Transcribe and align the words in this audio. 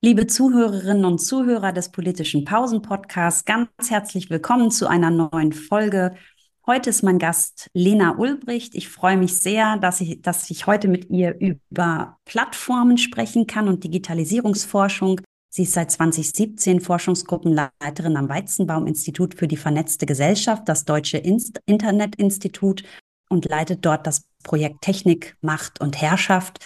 Liebe 0.00 0.28
Zuhörerinnen 0.28 1.04
und 1.04 1.18
Zuhörer 1.18 1.72
des 1.72 1.90
politischen 1.90 2.44
Pausen-Podcasts, 2.44 3.44
ganz 3.44 3.68
herzlich 3.88 4.30
willkommen 4.30 4.70
zu 4.70 4.86
einer 4.86 5.10
neuen 5.10 5.52
Folge. 5.52 6.14
Heute 6.68 6.90
ist 6.90 7.02
mein 7.02 7.18
Gast 7.18 7.68
Lena 7.74 8.16
Ulbricht. 8.16 8.76
Ich 8.76 8.88
freue 8.88 9.16
mich 9.16 9.38
sehr, 9.38 9.76
dass 9.78 10.00
ich, 10.00 10.22
dass 10.22 10.48
ich 10.50 10.68
heute 10.68 10.86
mit 10.86 11.10
ihr 11.10 11.36
über 11.40 12.16
Plattformen 12.26 12.96
sprechen 12.96 13.48
kann 13.48 13.66
und 13.66 13.82
Digitalisierungsforschung. 13.82 15.20
Sie 15.50 15.64
ist 15.64 15.72
seit 15.72 15.90
2017 15.90 16.80
Forschungsgruppenleiterin 16.80 18.16
am 18.16 18.28
Weizenbaum-Institut 18.28 19.34
für 19.34 19.48
die 19.48 19.56
vernetzte 19.56 20.06
Gesellschaft, 20.06 20.68
das 20.68 20.84
Deutsche 20.84 21.18
Inst 21.18 21.60
Internetinstitut, 21.66 22.84
und 23.30 23.46
leitet 23.46 23.84
dort 23.84 24.06
das 24.06 24.28
Projekt 24.44 24.82
Technik, 24.82 25.36
Macht 25.40 25.80
und 25.80 26.00
Herrschaft. 26.00 26.60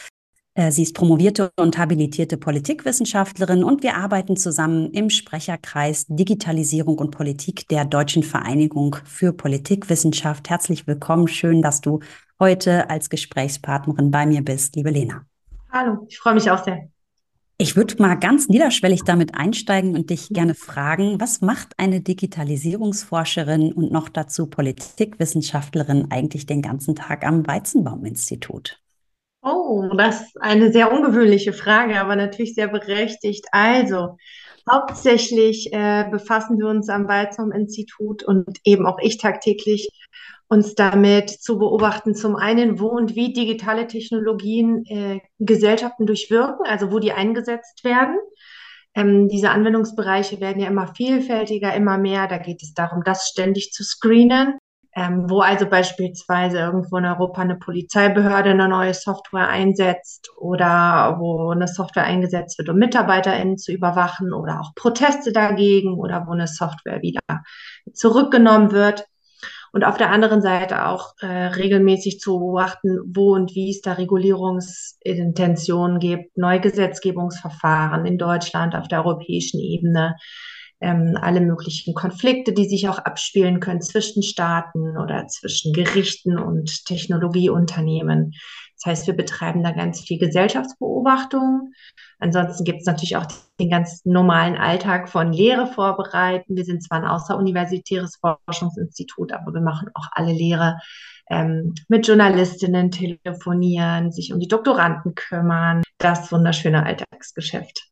Äh, 0.54 0.70
sie 0.70 0.82
ist 0.82 0.94
promovierte 0.94 1.50
und 1.56 1.78
habilitierte 1.78 2.36
Politikwissenschaftlerin 2.36 3.64
und 3.64 3.82
wir 3.82 3.96
arbeiten 3.96 4.36
zusammen 4.36 4.90
im 4.90 5.08
Sprecherkreis 5.08 6.06
Digitalisierung 6.08 6.98
und 6.98 7.10
Politik 7.10 7.68
der 7.68 7.86
Deutschen 7.86 8.22
Vereinigung 8.22 8.96
für 9.04 9.32
Politikwissenschaft. 9.32 10.50
Herzlich 10.50 10.86
willkommen. 10.86 11.26
Schön, 11.26 11.62
dass 11.62 11.80
du 11.80 12.00
heute 12.38 12.90
als 12.90 13.08
Gesprächspartnerin 13.08 14.10
bei 14.10 14.26
mir 14.26 14.42
bist, 14.42 14.76
liebe 14.76 14.90
Lena. 14.90 15.24
Hallo, 15.70 16.06
ich 16.08 16.18
freue 16.18 16.34
mich 16.34 16.50
auch 16.50 16.62
sehr. 16.62 16.88
Ich 17.56 17.76
würde 17.76 17.94
mal 18.02 18.16
ganz 18.16 18.48
niederschwellig 18.48 19.04
damit 19.04 19.34
einsteigen 19.34 19.94
und 19.94 20.10
dich 20.10 20.30
gerne 20.30 20.54
fragen, 20.54 21.20
was 21.20 21.40
macht 21.40 21.74
eine 21.78 22.00
Digitalisierungsforscherin 22.00 23.72
und 23.72 23.92
noch 23.92 24.08
dazu 24.08 24.48
Politikwissenschaftlerin 24.48 26.10
eigentlich 26.10 26.44
den 26.44 26.60
ganzen 26.60 26.94
Tag 26.94 27.24
am 27.24 27.46
Weizenbaum-Institut? 27.46 28.82
Oh, 29.42 29.88
das 29.96 30.22
ist 30.22 30.40
eine 30.40 30.72
sehr 30.72 30.92
ungewöhnliche 30.92 31.52
Frage, 31.52 32.00
aber 32.00 32.14
natürlich 32.14 32.54
sehr 32.54 32.68
berechtigt. 32.68 33.46
Also, 33.50 34.16
hauptsächlich 34.70 35.72
äh, 35.72 36.08
befassen 36.10 36.58
wir 36.58 36.68
uns 36.68 36.88
am 36.88 37.08
Weizmann-Institut 37.08 38.22
und 38.22 38.58
eben 38.64 38.86
auch 38.86 38.98
ich 39.00 39.18
tagtäglich 39.18 39.88
uns 40.48 40.74
damit 40.76 41.30
zu 41.30 41.58
beobachten, 41.58 42.14
zum 42.14 42.36
einen, 42.36 42.78
wo 42.78 42.88
und 42.88 43.16
wie 43.16 43.32
digitale 43.32 43.88
Technologien 43.88 44.84
äh, 44.86 45.20
Gesellschaften 45.38 46.06
durchwirken, 46.06 46.64
also 46.66 46.92
wo 46.92 47.00
die 47.00 47.12
eingesetzt 47.12 47.82
werden. 47.84 48.18
Ähm, 48.94 49.28
diese 49.28 49.50
Anwendungsbereiche 49.50 50.40
werden 50.40 50.60
ja 50.62 50.68
immer 50.68 50.94
vielfältiger, 50.94 51.74
immer 51.74 51.98
mehr. 51.98 52.28
Da 52.28 52.38
geht 52.38 52.62
es 52.62 52.74
darum, 52.74 53.02
das 53.04 53.28
ständig 53.28 53.72
zu 53.72 53.82
screenen 53.82 54.58
ähm, 54.94 55.30
wo 55.30 55.40
also 55.40 55.66
beispielsweise 55.66 56.58
irgendwo 56.58 56.98
in 56.98 57.06
Europa 57.06 57.40
eine 57.40 57.56
Polizeibehörde 57.56 58.50
eine 58.50 58.68
neue 58.68 58.92
Software 58.92 59.48
einsetzt 59.48 60.28
oder 60.36 61.16
wo 61.18 61.50
eine 61.50 61.66
Software 61.66 62.04
eingesetzt 62.04 62.58
wird, 62.58 62.68
um 62.68 62.76
MitarbeiterInnen 62.76 63.56
zu 63.56 63.72
überwachen 63.72 64.34
oder 64.34 64.60
auch 64.60 64.74
Proteste 64.74 65.32
dagegen 65.32 65.98
oder 65.98 66.26
wo 66.26 66.32
eine 66.32 66.46
Software 66.46 67.00
wieder 67.00 67.20
zurückgenommen 67.92 68.72
wird. 68.72 69.06
Und 69.74 69.84
auf 69.84 69.96
der 69.96 70.10
anderen 70.10 70.42
Seite 70.42 70.86
auch 70.86 71.14
äh, 71.20 71.26
regelmäßig 71.26 72.20
zu 72.20 72.38
beobachten, 72.38 72.98
wo 73.06 73.32
und 73.32 73.54
wie 73.54 73.70
es 73.70 73.80
da 73.80 73.94
Regulierungsintentionen 73.94 75.98
gibt, 75.98 76.36
neue 76.36 76.60
Gesetzgebungsverfahren 76.60 78.04
in 78.04 78.18
Deutschland 78.18 78.74
auf 78.74 78.88
der 78.88 79.06
europäischen 79.06 79.60
Ebene, 79.60 80.16
ähm, 80.82 81.16
alle 81.20 81.40
möglichen 81.40 81.94
Konflikte, 81.94 82.52
die 82.52 82.68
sich 82.68 82.88
auch 82.88 82.98
abspielen 82.98 83.60
können 83.60 83.80
zwischen 83.80 84.22
Staaten 84.22 84.98
oder 84.98 85.26
zwischen 85.28 85.72
Gerichten 85.72 86.38
und 86.38 86.84
Technologieunternehmen. 86.86 88.32
Das 88.76 88.90
heißt, 88.90 89.06
wir 89.06 89.14
betreiben 89.14 89.62
da 89.62 89.70
ganz 89.70 90.00
viel 90.00 90.18
Gesellschaftsbeobachtung. 90.18 91.72
Ansonsten 92.18 92.64
gibt 92.64 92.80
es 92.80 92.86
natürlich 92.86 93.16
auch 93.16 93.26
den 93.60 93.70
ganz 93.70 94.04
normalen 94.04 94.56
Alltag 94.56 95.08
von 95.08 95.32
Lehre 95.32 95.68
vorbereiten. 95.68 96.56
Wir 96.56 96.64
sind 96.64 96.82
zwar 96.82 96.98
ein 96.98 97.06
außeruniversitäres 97.06 98.18
Forschungsinstitut, 98.20 99.32
aber 99.32 99.54
wir 99.54 99.60
machen 99.60 99.88
auch 99.94 100.08
alle 100.10 100.32
Lehre 100.32 100.78
ähm, 101.30 101.74
mit 101.86 102.08
Journalistinnen 102.08 102.90
telefonieren, 102.90 104.10
sich 104.10 104.32
um 104.32 104.40
die 104.40 104.48
Doktoranden 104.48 105.14
kümmern. 105.14 105.82
Das 105.98 106.32
wunderschöne 106.32 106.84
Alltagsgeschäft 106.84 107.91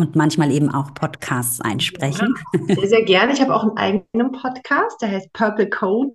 und 0.00 0.16
manchmal 0.16 0.50
eben 0.50 0.70
auch 0.70 0.94
Podcasts 0.94 1.60
einsprechen. 1.60 2.34
Ja, 2.52 2.74
sehr, 2.74 2.88
sehr 2.88 3.04
gerne. 3.04 3.32
Ich 3.32 3.40
habe 3.40 3.54
auch 3.54 3.62
einen 3.62 3.76
eigenen 3.76 4.32
Podcast, 4.32 5.00
der 5.02 5.10
heißt 5.10 5.32
Purple 5.32 5.68
Code. 5.68 6.14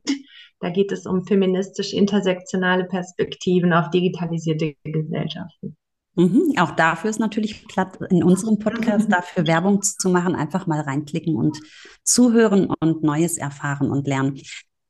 Da 0.60 0.70
geht 0.70 0.92
es 0.92 1.06
um 1.06 1.24
feministisch-intersektionale 1.24 2.86
Perspektiven 2.86 3.72
auf 3.74 3.90
digitalisierte 3.92 4.74
Gesellschaften. 4.84 5.78
Mhm, 6.16 6.56
auch 6.60 6.72
dafür 6.72 7.10
ist 7.10 7.20
natürlich 7.20 7.68
platt, 7.68 8.00
in 8.10 8.24
unserem 8.24 8.58
Podcast 8.58 9.08
dafür 9.12 9.46
Werbung 9.48 9.82
zu 9.82 10.10
machen, 10.10 10.34
einfach 10.34 10.66
mal 10.66 10.80
reinklicken 10.80 11.36
und 11.36 11.60
zuhören 12.04 12.70
und 12.80 13.04
Neues 13.04 13.38
erfahren 13.38 13.92
und 13.92 14.08
lernen. 14.08 14.40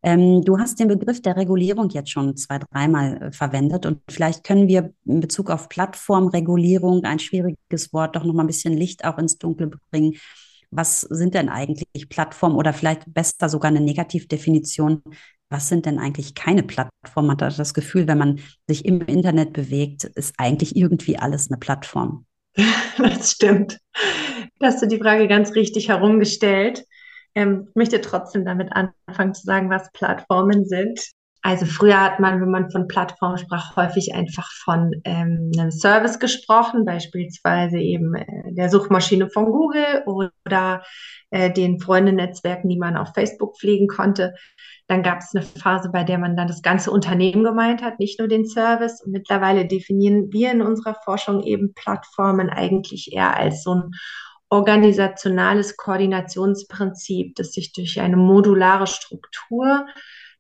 Ähm, 0.05 0.43
du 0.43 0.59
hast 0.59 0.79
den 0.79 0.87
Begriff 0.87 1.19
der 1.23 1.35
Regulierung 1.35 1.89
jetzt 1.89 2.11
schon 2.11 2.37
zwei, 2.37 2.59
dreimal 2.59 3.23
äh, 3.23 3.31
verwendet 3.31 3.87
und 3.87 4.01
vielleicht 4.07 4.43
können 4.43 4.67
wir 4.67 4.93
in 5.03 5.19
Bezug 5.19 5.49
auf 5.49 5.67
Plattformregulierung, 5.67 7.03
ein 7.05 7.17
schwieriges 7.17 7.91
Wort, 7.91 8.15
doch 8.15 8.23
noch 8.23 8.35
mal 8.35 8.43
ein 8.43 8.47
bisschen 8.47 8.77
Licht 8.77 9.03
auch 9.03 9.17
ins 9.17 9.39
Dunkel 9.39 9.71
bringen. 9.89 10.17
Was 10.69 11.01
sind 11.01 11.33
denn 11.33 11.49
eigentlich 11.49 12.07
Plattformen 12.07 12.55
oder 12.55 12.71
vielleicht 12.71 13.11
besser 13.11 13.49
sogar 13.49 13.71
eine 13.71 13.81
Negativdefinition? 13.81 15.01
Was 15.49 15.69
sind 15.69 15.87
denn 15.87 15.97
eigentlich 15.97 16.35
keine 16.35 16.61
Plattformen? 16.61 17.27
Man 17.29 17.41
hat 17.41 17.57
das 17.57 17.73
Gefühl, 17.73 18.07
wenn 18.07 18.19
man 18.19 18.39
sich 18.67 18.85
im 18.85 19.01
Internet 19.01 19.53
bewegt, 19.53 20.03
ist 20.03 20.35
eigentlich 20.37 20.75
irgendwie 20.75 21.17
alles 21.17 21.49
eine 21.49 21.57
Plattform. 21.57 22.25
Das 22.97 23.31
stimmt. 23.31 23.79
Hast 24.61 24.81
du 24.81 24.87
die 24.87 24.99
Frage 24.99 25.27
ganz 25.27 25.53
richtig 25.55 25.89
herumgestellt. 25.89 26.85
Ähm, 27.35 27.67
möchte 27.75 28.01
trotzdem 28.01 28.45
damit 28.45 28.71
anfangen 28.71 29.33
zu 29.33 29.43
sagen, 29.43 29.69
was 29.69 29.91
Plattformen 29.91 30.65
sind. 30.65 30.99
Also 31.45 31.67
früher 31.67 32.01
hat 32.01 32.19
man, 32.19 32.41
wenn 32.41 32.49
man 32.49 32.71
von 32.71 32.87
Plattformen 32.87 33.37
sprach, 33.37 33.75
häufig 33.75 34.15
einfach 34.15 34.49
von 34.63 34.89
ähm, 35.03 35.51
einem 35.55 35.69
Service 35.69 36.17
gesprochen, 36.17 36.85
beispielsweise 36.85 37.77
eben 37.77 38.15
äh, 38.15 38.25
der 38.53 38.67
Suchmaschine 38.67 39.29
von 39.29 39.45
Google 39.51 40.01
oder 40.07 40.81
äh, 41.29 41.51
den 41.51 41.79
Freundennetzwerken, 41.79 42.67
die 42.67 42.79
man 42.79 42.97
auf 42.97 43.09
Facebook 43.13 43.59
pflegen 43.59 43.87
konnte. 43.87 44.33
Dann 44.87 45.03
gab 45.03 45.19
es 45.19 45.35
eine 45.35 45.45
Phase, 45.45 45.91
bei 45.91 46.03
der 46.03 46.17
man 46.17 46.35
dann 46.35 46.47
das 46.47 46.63
ganze 46.63 46.89
Unternehmen 46.89 47.43
gemeint 47.43 47.83
hat, 47.83 47.99
nicht 47.99 48.17
nur 48.17 48.27
den 48.27 48.47
Service. 48.47 49.03
Und 49.05 49.11
mittlerweile 49.11 49.67
definieren 49.67 50.31
wir 50.31 50.51
in 50.51 50.63
unserer 50.63 50.95
Forschung 51.05 51.43
eben 51.43 51.75
Plattformen 51.75 52.49
eigentlich 52.49 53.13
eher 53.13 53.37
als 53.37 53.61
so 53.61 53.75
ein 53.75 53.91
organisationales 54.55 55.77
Koordinationsprinzip, 55.77 57.35
das 57.35 57.51
sich 57.51 57.73
durch 57.73 57.99
eine 57.99 58.17
modulare 58.17 58.87
Struktur 58.87 59.85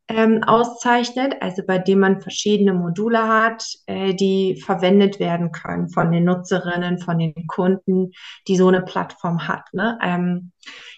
ähm, 0.07 0.43
auszeichnet, 0.43 1.35
also 1.41 1.63
bei 1.65 1.79
dem 1.79 1.99
man 1.99 2.21
verschiedene 2.21 2.73
Module 2.73 3.27
hat, 3.27 3.65
äh, 3.87 4.13
die 4.13 4.61
verwendet 4.63 5.19
werden 5.19 5.51
können 5.51 5.89
von 5.89 6.11
den 6.11 6.25
Nutzerinnen, 6.25 6.99
von 6.99 7.17
den 7.17 7.47
Kunden, 7.47 8.11
die 8.47 8.55
so 8.55 8.67
eine 8.67 8.81
Plattform 8.81 9.47
hat. 9.47 9.65
Ne? 9.73 9.97
Ähm, 10.03 10.51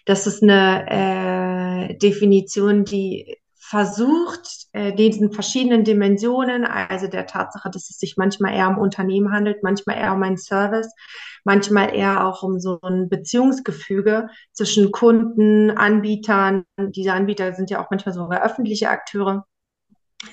das 0.06 0.28
ist 0.28 0.44
eine 0.44 1.90
äh, 1.90 1.98
Definition, 1.98 2.84
die 2.84 3.38
versucht, 3.70 4.68
äh, 4.72 4.94
diesen 4.94 5.34
verschiedenen 5.34 5.84
Dimensionen, 5.84 6.64
also 6.64 7.08
der 7.08 7.28
Tatsache, 7.28 7.70
dass 7.70 7.90
es 7.90 7.98
sich 7.98 8.16
manchmal 8.16 8.54
eher 8.54 8.70
um 8.70 8.78
Unternehmen 8.78 9.34
handelt, 9.34 9.62
manchmal 9.62 9.98
eher 9.98 10.14
um 10.14 10.24
einen 10.24 10.38
Service, 10.38 10.94
manchmal 11.44 11.94
eher 11.94 12.26
auch 12.26 12.44
um 12.44 12.62
so 12.62 12.80
ein 12.82 13.10
Beziehungsgefüge 13.10 14.30
zwischen 14.54 14.94
Kunden, 14.94 15.70
Anbietern. 15.72 16.64
Diese 16.80 17.12
Anbieter 17.12 17.54
sind 17.54 17.70
ja 17.70 17.84
auch 17.84 17.90
manchmal 17.92 18.16
sogar 18.16 18.42
öffentliche 18.42 18.90
Akteure 18.90 19.46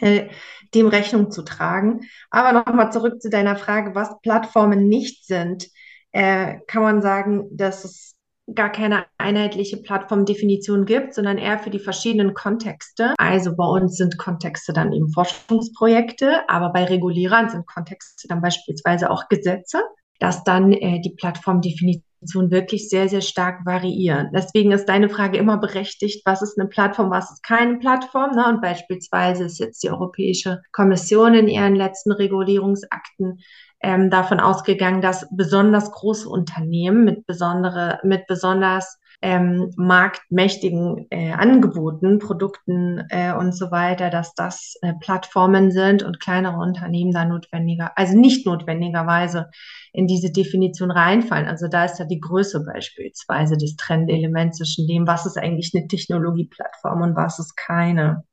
äh, 0.00 0.28
dem 0.72 0.86
Rechnung 0.86 1.32
zu 1.32 1.42
tragen. 1.42 2.02
Aber 2.30 2.52
nochmal 2.52 2.92
zurück 2.92 3.20
zu 3.20 3.30
deiner 3.30 3.56
Frage, 3.56 3.96
was 3.96 4.20
Plattformen 4.22 4.88
nicht 4.88 5.26
sind, 5.26 5.68
äh, 6.12 6.60
kann 6.68 6.82
man 6.82 7.02
sagen, 7.02 7.48
dass 7.50 7.84
es 7.84 8.13
gar 8.52 8.70
keine 8.70 9.06
einheitliche 9.17 9.79
Plattformdefinition 9.79 10.85
gibt, 10.85 11.14
sondern 11.14 11.38
eher 11.38 11.58
für 11.58 11.70
die 11.70 11.79
verschiedenen 11.79 12.35
Kontexte. 12.35 13.14
Also 13.19 13.56
bei 13.56 13.67
uns 13.67 13.96
sind 13.96 14.19
Kontexte 14.19 14.73
dann 14.73 14.93
eben 14.93 15.08
Forschungsprojekte, 15.08 16.49
aber 16.49 16.70
bei 16.73 16.85
Regulierern 16.85 17.49
sind 17.49 17.67
Kontexte 17.67 18.29
dann 18.29 18.43
beispielsweise 18.43 19.11
auch 19.11 19.29
Gesetze, 19.29 19.82
dass 20.19 20.44
dann 20.44 20.73
äh, 20.73 21.00
die 21.00 21.14
Plattformdefinition 21.14 22.50
wirklich 22.50 22.88
sehr, 22.88 23.08
sehr 23.08 23.20
stark 23.20 23.67
variieren. 23.67 24.31
Deswegen 24.35 24.73
ist 24.73 24.87
deine 24.87 25.08
Frage 25.08 25.38
immer 25.38 25.58
berechtigt, 25.58 26.23
was 26.25 26.43
ist 26.43 26.58
eine 26.58 26.69
Plattform, 26.69 27.11
was 27.11 27.31
ist 27.31 27.43
keine 27.43 27.79
Plattform. 27.79 28.32
Ne? 28.32 28.47
Und 28.49 28.61
beispielsweise 28.61 29.44
ist 29.44 29.58
jetzt 29.58 29.82
die 29.82 29.90
Europäische 29.90 30.61
Kommission 30.73 31.35
in 31.35 31.49
ihren 31.49 31.75
letzten 31.76 32.12
Regulierungsakten 32.12 33.40
ähm, 33.84 34.08
davon 34.08 34.40
ausgegangen, 34.40 35.02
dass 35.02 35.28
besonders 35.31 35.92
große 35.92 36.26
Unternehmen 36.26 37.04
mit, 37.04 37.26
besondere, 37.26 38.00
mit 38.02 38.26
besonders 38.26 38.98
ähm, 39.20 39.72
marktmächtigen 39.76 41.06
äh, 41.10 41.32
Angeboten, 41.32 42.19
Produkten 42.19 43.04
äh, 43.10 43.34
und 43.34 43.54
so 43.54 43.70
weiter, 43.70 44.08
dass 44.08 44.34
das 44.34 44.75
äh, 44.81 44.94
Plattformen 45.00 45.70
sind 45.70 46.02
und 46.02 46.19
kleinere 46.19 46.56
Unternehmen 46.56 47.12
da 47.12 47.26
notwendiger, 47.26 47.92
also 47.96 48.19
nicht 48.19 48.46
notwendigerweise 48.46 49.50
in 49.92 50.06
diese 50.06 50.32
Definition 50.32 50.90
reinfallen. 50.90 51.46
Also 51.46 51.69
da 51.69 51.84
ist 51.84 51.98
ja 51.98 52.06
die 52.06 52.20
Größe 52.20 52.64
beispielsweise 52.64 53.56
das 53.58 53.76
Trendelement 53.76 54.56
zwischen 54.56 54.88
dem, 54.88 55.06
was 55.06 55.26
ist 55.26 55.38
eigentlich 55.38 55.72
eine 55.75 55.87
Technologieplattform 55.88 57.02
und 57.02 57.16
was 57.16 57.38
ist 57.38 57.54
keine. 57.56 58.25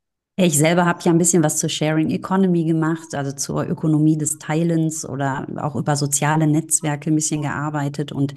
Ich 0.44 0.58
selber 0.58 0.88
habe 0.88 1.00
ja 1.04 1.12
ein 1.12 1.20
bisschen 1.20 1.44
was 1.44 1.58
zur 1.58 1.70
Sharing 1.70 2.10
Economy 2.10 2.64
gemacht, 2.64 3.14
also 3.14 3.32
zur 3.32 3.64
Ökonomie 3.68 4.18
des 4.18 4.40
Teilens 4.40 5.08
oder 5.08 5.46
auch 5.58 5.76
über 5.76 5.96
soziale 5.96 6.48
Netzwerke 6.48 7.12
ein 7.12 7.16
bisschen 7.16 7.44
gearbeitet. 7.44 8.12
Und 8.12 8.34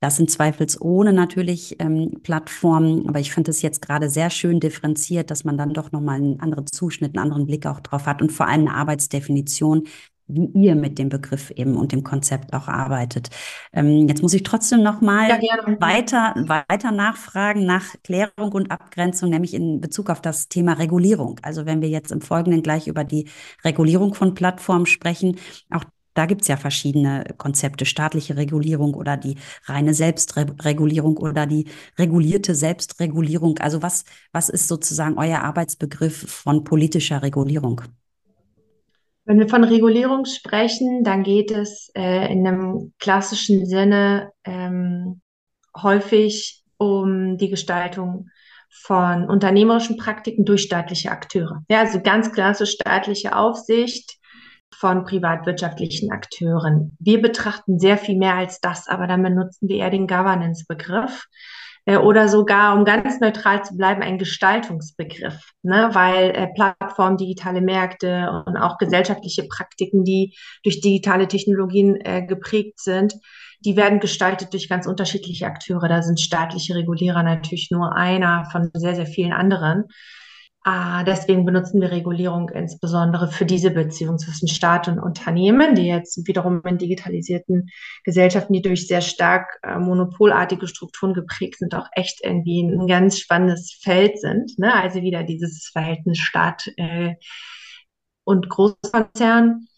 das 0.00 0.16
sind 0.16 0.30
zweifelsohne 0.30 1.14
natürlich 1.14 1.76
ähm, 1.78 2.20
Plattformen, 2.22 3.08
aber 3.08 3.20
ich 3.20 3.32
finde 3.32 3.52
es 3.52 3.62
jetzt 3.62 3.80
gerade 3.80 4.10
sehr 4.10 4.28
schön 4.28 4.60
differenziert, 4.60 5.30
dass 5.30 5.44
man 5.44 5.56
dann 5.56 5.72
doch 5.72 5.92
nochmal 5.92 6.16
einen 6.16 6.40
anderen 6.40 6.66
Zuschnitt, 6.66 7.16
einen 7.16 7.24
anderen 7.24 7.46
Blick 7.46 7.64
auch 7.64 7.80
drauf 7.80 8.04
hat 8.04 8.20
und 8.20 8.32
vor 8.32 8.46
allem 8.46 8.68
eine 8.68 8.74
Arbeitsdefinition, 8.74 9.84
wie 10.28 10.46
ihr 10.54 10.74
mit 10.74 10.98
dem 10.98 11.08
Begriff 11.08 11.50
eben 11.50 11.76
und 11.76 11.92
dem 11.92 12.02
Konzept 12.02 12.52
auch 12.52 12.68
arbeitet. 12.68 13.30
Ähm, 13.72 14.08
jetzt 14.08 14.22
muss 14.22 14.34
ich 14.34 14.42
trotzdem 14.42 14.82
noch 14.82 15.00
mal 15.00 15.28
ja, 15.28 15.38
weiter, 15.80 16.34
weiter 16.46 16.90
nachfragen 16.90 17.64
nach 17.64 17.94
Klärung 18.02 18.52
und 18.52 18.70
Abgrenzung, 18.70 19.30
nämlich 19.30 19.54
in 19.54 19.80
Bezug 19.80 20.10
auf 20.10 20.20
das 20.20 20.48
Thema 20.48 20.74
Regulierung. 20.74 21.38
Also 21.42 21.66
wenn 21.66 21.80
wir 21.80 21.88
jetzt 21.88 22.12
im 22.12 22.20
Folgenden 22.20 22.62
gleich 22.62 22.88
über 22.88 23.04
die 23.04 23.28
Regulierung 23.64 24.14
von 24.14 24.34
Plattformen 24.34 24.86
sprechen, 24.86 25.36
auch 25.70 25.84
da 26.14 26.24
gibt's 26.24 26.48
ja 26.48 26.56
verschiedene 26.56 27.24
Konzepte, 27.36 27.84
staatliche 27.84 28.36
Regulierung 28.36 28.94
oder 28.94 29.18
die 29.18 29.36
reine 29.64 29.92
Selbstregulierung 29.92 31.18
oder 31.18 31.46
die 31.46 31.66
regulierte 31.98 32.54
Selbstregulierung. 32.54 33.58
Also 33.58 33.82
was, 33.82 34.04
was 34.32 34.48
ist 34.48 34.66
sozusagen 34.66 35.18
euer 35.18 35.40
Arbeitsbegriff 35.40 36.24
von 36.30 36.64
politischer 36.64 37.22
Regulierung? 37.22 37.82
Wenn 39.26 39.40
wir 39.40 39.48
von 39.48 39.64
Regulierung 39.64 40.24
sprechen, 40.24 41.02
dann 41.02 41.24
geht 41.24 41.50
es 41.50 41.90
äh, 41.96 42.32
in 42.32 42.46
einem 42.46 42.92
klassischen 43.00 43.66
Sinne 43.66 44.30
ähm, 44.44 45.20
häufig 45.76 46.62
um 46.78 47.36
die 47.36 47.50
Gestaltung 47.50 48.28
von 48.70 49.28
unternehmerischen 49.28 49.96
Praktiken 49.96 50.44
durch 50.44 50.62
staatliche 50.62 51.10
Akteure. 51.10 51.64
Ja, 51.68 51.80
also 51.80 52.00
ganz 52.00 52.30
klassisch 52.30 52.70
staatliche 52.72 53.34
Aufsicht 53.36 54.16
von 54.72 55.04
privatwirtschaftlichen 55.04 56.12
Akteuren. 56.12 56.96
Wir 57.00 57.20
betrachten 57.20 57.80
sehr 57.80 57.98
viel 57.98 58.16
mehr 58.16 58.34
als 58.34 58.60
das, 58.60 58.86
aber 58.86 59.08
dann 59.08 59.24
benutzen 59.24 59.68
wir 59.68 59.78
eher 59.78 59.90
den 59.90 60.06
Governance-Begriff. 60.06 61.26
Äh, 61.86 61.98
oder 61.98 62.28
sogar, 62.28 62.76
um 62.76 62.84
ganz 62.84 63.20
neutral 63.20 63.64
zu 63.64 63.76
bleiben, 63.76 64.02
ein 64.02 64.18
Gestaltungsbegriff, 64.18 65.52
ne? 65.62 65.90
weil 65.92 66.30
äh, 66.30 66.48
Plattformen, 66.48 67.16
digitale 67.16 67.62
Märkte 67.62 68.44
und 68.46 68.56
auch 68.56 68.76
gesellschaftliche 68.76 69.44
Praktiken, 69.44 70.04
die 70.04 70.36
durch 70.64 70.80
digitale 70.80 71.28
Technologien 71.28 71.96
äh, 72.04 72.26
geprägt 72.26 72.80
sind, 72.80 73.14
die 73.64 73.76
werden 73.76 74.00
gestaltet 74.00 74.52
durch 74.52 74.68
ganz 74.68 74.86
unterschiedliche 74.86 75.46
Akteure. 75.46 75.88
Da 75.88 76.02
sind 76.02 76.20
staatliche 76.20 76.74
Regulierer 76.74 77.22
natürlich 77.22 77.70
nur 77.70 77.96
einer 77.96 78.44
von 78.50 78.70
sehr, 78.74 78.94
sehr 78.94 79.06
vielen 79.06 79.32
anderen. 79.32 79.84
Ah, 80.68 81.04
deswegen 81.04 81.44
benutzen 81.44 81.80
wir 81.80 81.92
Regulierung 81.92 82.48
insbesondere 82.48 83.28
für 83.28 83.46
diese 83.46 83.70
Beziehung 83.70 84.18
zwischen 84.18 84.48
Staat 84.48 84.88
und 84.88 84.98
Unternehmen, 84.98 85.76
die 85.76 85.86
jetzt 85.86 86.26
wiederum 86.26 86.60
in 86.64 86.76
digitalisierten 86.76 87.68
Gesellschaften, 88.02 88.52
die 88.52 88.62
durch 88.62 88.88
sehr 88.88 89.00
stark 89.00 89.60
äh, 89.62 89.78
monopolartige 89.78 90.66
Strukturen 90.66 91.14
geprägt 91.14 91.60
sind, 91.60 91.72
auch 91.76 91.86
echt 91.92 92.18
irgendwie 92.24 92.62
ein 92.64 92.88
ganz 92.88 93.20
spannendes 93.20 93.78
Feld 93.80 94.18
sind. 94.18 94.58
Ne? 94.58 94.74
Also 94.74 95.02
wieder 95.02 95.22
dieses 95.22 95.70
Verhältnis 95.72 96.18
Staat 96.18 96.66
äh, 96.78 97.14
und 98.24 98.48
Großkonzern. 98.48 99.68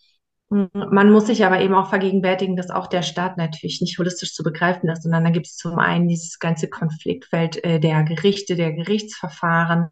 Man 0.50 1.12
muss 1.12 1.26
sich 1.26 1.44
aber 1.44 1.60
eben 1.60 1.74
auch 1.74 1.90
vergegenwärtigen, 1.90 2.56
dass 2.56 2.70
auch 2.70 2.86
der 2.86 3.02
Staat 3.02 3.36
natürlich 3.36 3.82
nicht 3.82 3.98
holistisch 3.98 4.32
zu 4.32 4.42
begreifen 4.42 4.88
ist, 4.88 5.02
sondern 5.02 5.24
da 5.24 5.30
gibt 5.30 5.46
es 5.46 5.56
zum 5.56 5.78
einen 5.78 6.08
dieses 6.08 6.38
ganze 6.38 6.68
Konfliktfeld 6.68 7.62
äh, 7.64 7.78
der 7.78 8.02
Gerichte, 8.04 8.56
der 8.56 8.72
Gerichtsverfahren, 8.72 9.88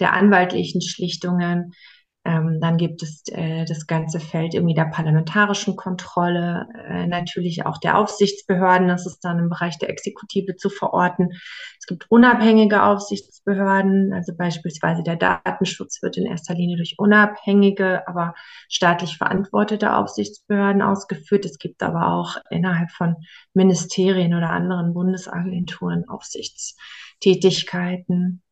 der 0.00 0.14
anwaltlichen 0.14 0.80
Schlichtungen, 0.80 1.74
ähm, 2.22 2.58
dann 2.60 2.76
gibt 2.76 3.02
es 3.02 3.22
äh, 3.28 3.64
das 3.64 3.86
ganze 3.86 4.20
Feld 4.20 4.52
irgendwie 4.52 4.74
der 4.74 4.84
parlamentarischen 4.84 5.74
Kontrolle, 5.74 6.68
äh, 6.86 7.06
natürlich 7.06 7.64
auch 7.64 7.78
der 7.78 7.96
Aufsichtsbehörden. 7.96 8.88
Das 8.88 9.06
ist 9.06 9.20
dann 9.20 9.38
im 9.38 9.48
Bereich 9.48 9.78
der 9.78 9.88
Exekutive 9.88 10.54
zu 10.56 10.68
verorten. 10.68 11.30
Es 11.78 11.86
gibt 11.86 12.10
unabhängige 12.10 12.82
Aufsichtsbehörden, 12.82 14.12
also 14.12 14.34
beispielsweise 14.36 15.02
der 15.02 15.16
Datenschutz 15.16 16.02
wird 16.02 16.18
in 16.18 16.26
erster 16.26 16.54
Linie 16.54 16.76
durch 16.76 16.96
unabhängige, 16.98 18.06
aber 18.06 18.34
staatlich 18.68 19.16
verantwortete 19.16 19.96
Aufsichtsbehörden 19.96 20.82
ausgeführt. 20.82 21.46
Es 21.46 21.58
gibt 21.58 21.82
aber 21.82 22.12
auch 22.12 22.36
innerhalb 22.50 22.90
von 22.90 23.16
Ministerien 23.54 24.34
oder 24.34 24.50
anderen 24.50 24.92
Bundesagenturen 24.92 26.06
Aufsichtstätigkeiten. 26.06 28.42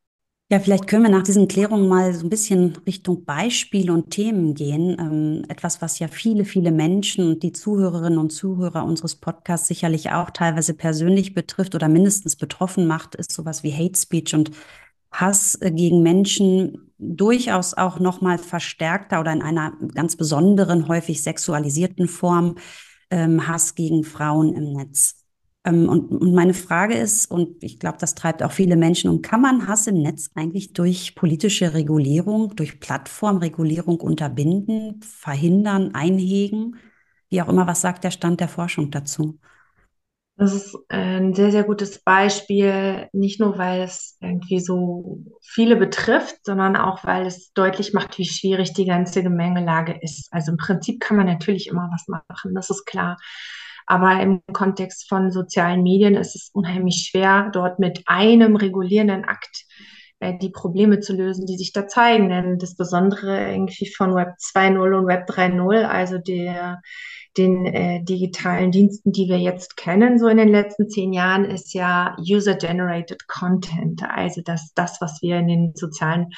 Ja, 0.51 0.61
vielleicht 0.61 0.87
können 0.87 1.03
wir 1.03 1.11
nach 1.11 1.25
diesen 1.25 1.47
Klärungen 1.47 1.89
mal 1.89 2.15
so 2.15 2.25
ein 2.25 2.31
bisschen 2.31 2.75
Richtung 2.87 3.27
Beispiele 3.27 3.93
und 3.93 4.09
Themen 4.11 4.55
gehen. 4.55 4.97
Ähm, 4.99 5.45
etwas, 5.49 5.83
was 5.83 5.99
ja 5.99 6.09
viele, 6.09 6.47
viele 6.47 6.71
Menschen 6.73 7.29
und 7.29 7.43
die 7.43 7.53
Zuhörerinnen 7.53 8.19
und 8.19 8.31
Zuhörer 8.31 8.83
unseres 8.85 9.17
Podcasts 9.17 9.69
sicherlich 9.69 10.11
auch 10.11 10.31
teilweise 10.31 10.73
persönlich 10.73 11.35
betrifft 11.35 11.75
oder 11.75 11.89
mindestens 11.89 12.35
betroffen 12.37 12.87
macht, 12.87 13.15
ist 13.15 13.31
sowas 13.31 13.63
wie 13.63 13.75
Hate 13.75 13.99
Speech 13.99 14.35
und 14.35 14.51
Hass 15.11 15.59
gegen 15.61 16.03
Menschen 16.03 16.93
durchaus 16.99 17.75
auch 17.75 18.01
noch 18.01 18.23
mal 18.23 18.39
verstärkter 18.39 19.21
oder 19.21 19.33
in 19.33 19.43
einer 19.43 19.75
ganz 19.95 20.17
besonderen, 20.17 20.89
häufig 20.89 21.23
sexualisierten 21.23 22.09
Form 22.09 22.57
ähm, 23.11 23.47
Hass 23.47 23.75
gegen 23.75 24.03
Frauen 24.03 24.55
im 24.55 24.73
Netz. 24.73 25.28
Ähm, 25.65 25.89
und, 25.89 26.11
und 26.11 26.35
meine 26.35 26.55
Frage 26.55 26.95
ist, 26.95 27.31
und 27.31 27.63
ich 27.63 27.79
glaube, 27.79 27.99
das 28.01 28.15
treibt 28.15 28.43
auch 28.43 28.53
viele 28.53 28.77
Menschen 28.77 29.11
um, 29.11 29.23
kann 29.23 29.41
man 29.41 29.67
Hass 29.67 29.87
im 29.87 30.01
Netz 30.01 30.31
eigentlich 30.35 30.73
durch 30.73 31.15
politische 31.15 31.75
Regulierung, 31.75 32.55
durch 32.57 32.81
Plattformregulierung 32.81 34.01
unterbinden, 34.01 35.01
verhindern, 35.03 35.95
einhegen? 35.95 36.77
Wie 37.29 37.43
auch 37.43 37.49
immer, 37.49 37.67
was 37.67 37.81
sagt 37.81 38.05
der 38.05 38.11
Stand 38.11 38.41
der 38.41 38.49
Forschung 38.49 38.91
dazu? 38.91 39.39
Das 40.37 40.55
ist 40.55 40.79
ein 40.89 41.35
sehr, 41.35 41.51
sehr 41.51 41.65
gutes 41.65 42.01
Beispiel, 42.05 43.09
nicht 43.13 43.41
nur 43.41 43.59
weil 43.59 43.83
es 43.83 44.17
irgendwie 44.21 44.61
so 44.61 45.19
viele 45.43 45.75
betrifft, 45.75 46.37
sondern 46.45 46.77
auch 46.77 47.03
weil 47.03 47.27
es 47.27 47.53
deutlich 47.55 47.93
macht, 47.93 48.19
wie 48.19 48.25
schwierig 48.25 48.73
die 48.73 48.87
ganze 48.87 49.25
Gemengelage 49.25 49.99
ist. 50.01 50.29
Also 50.33 50.53
im 50.53 50.57
Prinzip 50.57 51.01
kann 51.01 51.17
man 51.17 51.27
natürlich 51.27 51.67
immer 51.67 51.91
was 51.91 52.07
machen, 52.07 52.55
das 52.55 52.71
ist 52.71 52.85
klar. 52.87 53.17
Aber 53.89 54.21
im 54.21 54.43
Kontext 54.53 55.09
von 55.09 55.31
sozialen 55.31 55.83
Medien 55.83 56.15
ist 56.15 56.37
es 56.37 56.51
unheimlich 56.53 57.09
schwer, 57.09 57.49
dort 57.55 57.79
mit 57.79 58.03
einem 58.05 58.55
regulierenden 58.55 59.25
Akt 59.25 59.65
äh, 60.21 60.37
die 60.37 60.51
Probleme 60.51 61.01
zu 61.01 61.15
lösen, 61.15 61.47
die 61.47 61.57
sich 61.57 61.73
da 61.73 61.89
zeigen. 61.89 62.29
Denn 62.29 62.59
das 62.59 62.77
Besondere 62.77 63.51
irgendwie 63.51 63.91
von 63.91 64.15
Web 64.15 64.35
2.0 64.39 64.95
und 64.95 65.07
Web 65.07 65.27
3.0, 65.31 65.85
also 65.85 66.19
der, 66.19 66.83
den 67.39 67.65
äh, 67.65 68.05
digitalen 68.05 68.73
Diensten, 68.73 69.11
die 69.13 69.27
wir 69.27 69.39
jetzt 69.39 69.79
kennen, 69.79 70.19
so 70.19 70.29
in 70.29 70.37
den 70.37 70.49
letzten 70.49 70.91
zehn 70.91 71.15
Jahren, 71.15 71.47
ist 71.47 71.73
ja 71.73 72.15
User-Generated 72.19 73.27
Content. 73.27 74.03
Also 74.07 74.43
dass 74.43 74.75
das, 74.75 75.01
was 75.01 75.23
wir 75.23 75.39
in 75.39 75.49
den 75.49 75.73
sozialen 75.75 76.29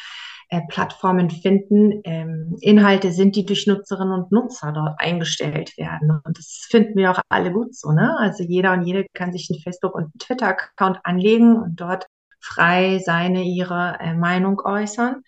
äh, 0.51 0.61
Plattformen 0.69 1.31
finden, 1.31 2.01
ähm, 2.05 2.57
Inhalte 2.61 3.13
sind, 3.13 3.37
die 3.37 3.47
durch 3.47 3.67
Nutzerinnen 3.67 4.13
und 4.13 4.33
Nutzer 4.33 4.73
dort 4.73 4.95
eingestellt 4.99 5.77
werden. 5.79 6.21
Und 6.25 6.39
das 6.39 6.67
finden 6.69 6.97
wir 6.97 7.13
auch 7.13 7.21
alle 7.29 7.53
gut 7.53 7.75
so. 7.75 7.93
Ne? 7.93 8.17
Also 8.19 8.43
jeder 8.43 8.73
und 8.73 8.83
jede 8.83 9.07
kann 9.15 9.33
sich 9.33 9.49
einen 9.51 9.61
Facebook- 9.61 9.95
und 9.95 10.13
Twitter-Account 10.19 10.99
anlegen 11.05 11.57
und 11.57 11.81
dort 11.81 12.07
frei 12.41 13.01
seine, 13.05 13.45
ihre 13.45 13.99
äh, 14.01 14.15
Meinung 14.15 14.61
äußern. 14.61 15.23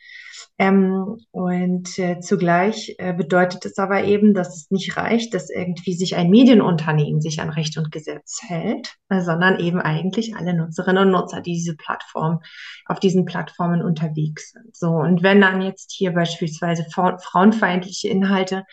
Ähm, 0.59 1.19
und 1.31 1.99
äh, 1.99 2.21
zugleich 2.21 2.95
äh, 2.99 3.13
bedeutet 3.13 3.65
es 3.65 3.79
aber 3.79 4.05
eben, 4.05 4.35
dass 4.35 4.57
es 4.57 4.71
nicht 4.71 4.97
reicht, 4.97 5.35
dass 5.35 5.51
irgendwie 5.51 5.95
sich 5.95 6.15
ein 6.15 6.31
Medienunternehmen 6.31 7.21
sich 7.21 7.41
an 7.41 7.51
Recht 7.51 7.79
und 7.79 7.91
Gesetz 7.91 8.41
hält, 8.47 8.95
äh, 9.09 9.21
sondern 9.21 9.59
eben 9.61 9.81
eigentlich 9.81 10.37
alle 10.37 10.55
Nutzerinnen 10.55 11.07
und 11.07 11.11
Nutzer, 11.11 11.41
die 11.41 11.55
diese 11.55 11.75
Plattform 11.75 12.41
auf 12.87 13.01
diesen 13.01 13.25
Plattformen 13.25 13.83
unterwegs 13.83 14.53
sind. 14.53 14.77
So 14.77 14.91
und 14.91 15.23
wenn 15.23 15.41
dann 15.41 15.63
jetzt 15.63 15.93
hier 15.93 16.13
beispielsweise 16.13 16.87
frauenfeindliche 16.91 18.09
Inhalte 18.09 18.65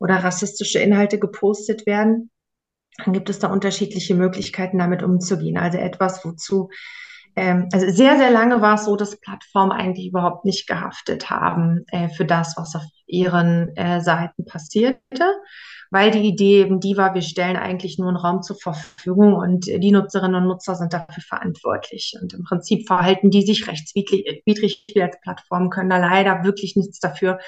oder 0.00 0.16
rassistische 0.16 0.78
Inhalte 0.78 1.18
gepostet 1.18 1.84
werden, 1.86 2.30
dann 3.04 3.12
gibt 3.12 3.28
es 3.28 3.40
da 3.40 3.48
unterschiedliche 3.48 4.14
Möglichkeiten, 4.14 4.78
damit 4.78 5.02
umzugehen. 5.02 5.58
Also 5.58 5.78
etwas, 5.78 6.24
wozu 6.24 6.70
ähm, 7.36 7.68
also 7.72 7.90
sehr, 7.90 8.16
sehr 8.16 8.30
lange 8.30 8.60
war 8.60 8.74
es 8.74 8.84
so, 8.84 8.96
dass 8.96 9.20
Plattformen 9.20 9.72
eigentlich 9.72 10.06
überhaupt 10.06 10.44
nicht 10.44 10.66
gehaftet 10.66 11.30
haben 11.30 11.84
äh, 11.88 12.08
für 12.08 12.24
das, 12.24 12.54
was 12.56 12.76
auf 12.76 12.84
ihren 13.06 13.76
äh, 13.76 14.00
Seiten 14.00 14.44
passierte, 14.44 15.24
weil 15.90 16.10
die 16.10 16.28
Idee 16.28 16.60
eben 16.60 16.80
die 16.80 16.96
war, 16.96 17.14
wir 17.14 17.22
stellen 17.22 17.56
eigentlich 17.56 17.98
nur 17.98 18.08
einen 18.08 18.16
Raum 18.16 18.42
zur 18.42 18.56
Verfügung 18.56 19.34
und 19.34 19.66
die 19.66 19.90
Nutzerinnen 19.90 20.42
und 20.42 20.48
Nutzer 20.48 20.76
sind 20.76 20.92
dafür 20.92 21.22
verantwortlich. 21.22 22.16
Und 22.20 22.34
im 22.34 22.44
Prinzip 22.44 22.86
verhalten 22.86 23.30
die 23.30 23.42
sich 23.42 23.68
rechtswidrig 23.68 24.84
wie 24.94 25.02
als 25.02 25.20
Plattformen, 25.20 25.70
können 25.70 25.90
da 25.90 25.98
leider 25.98 26.44
wirklich 26.44 26.76
nichts 26.76 27.00
dafür. 27.00 27.38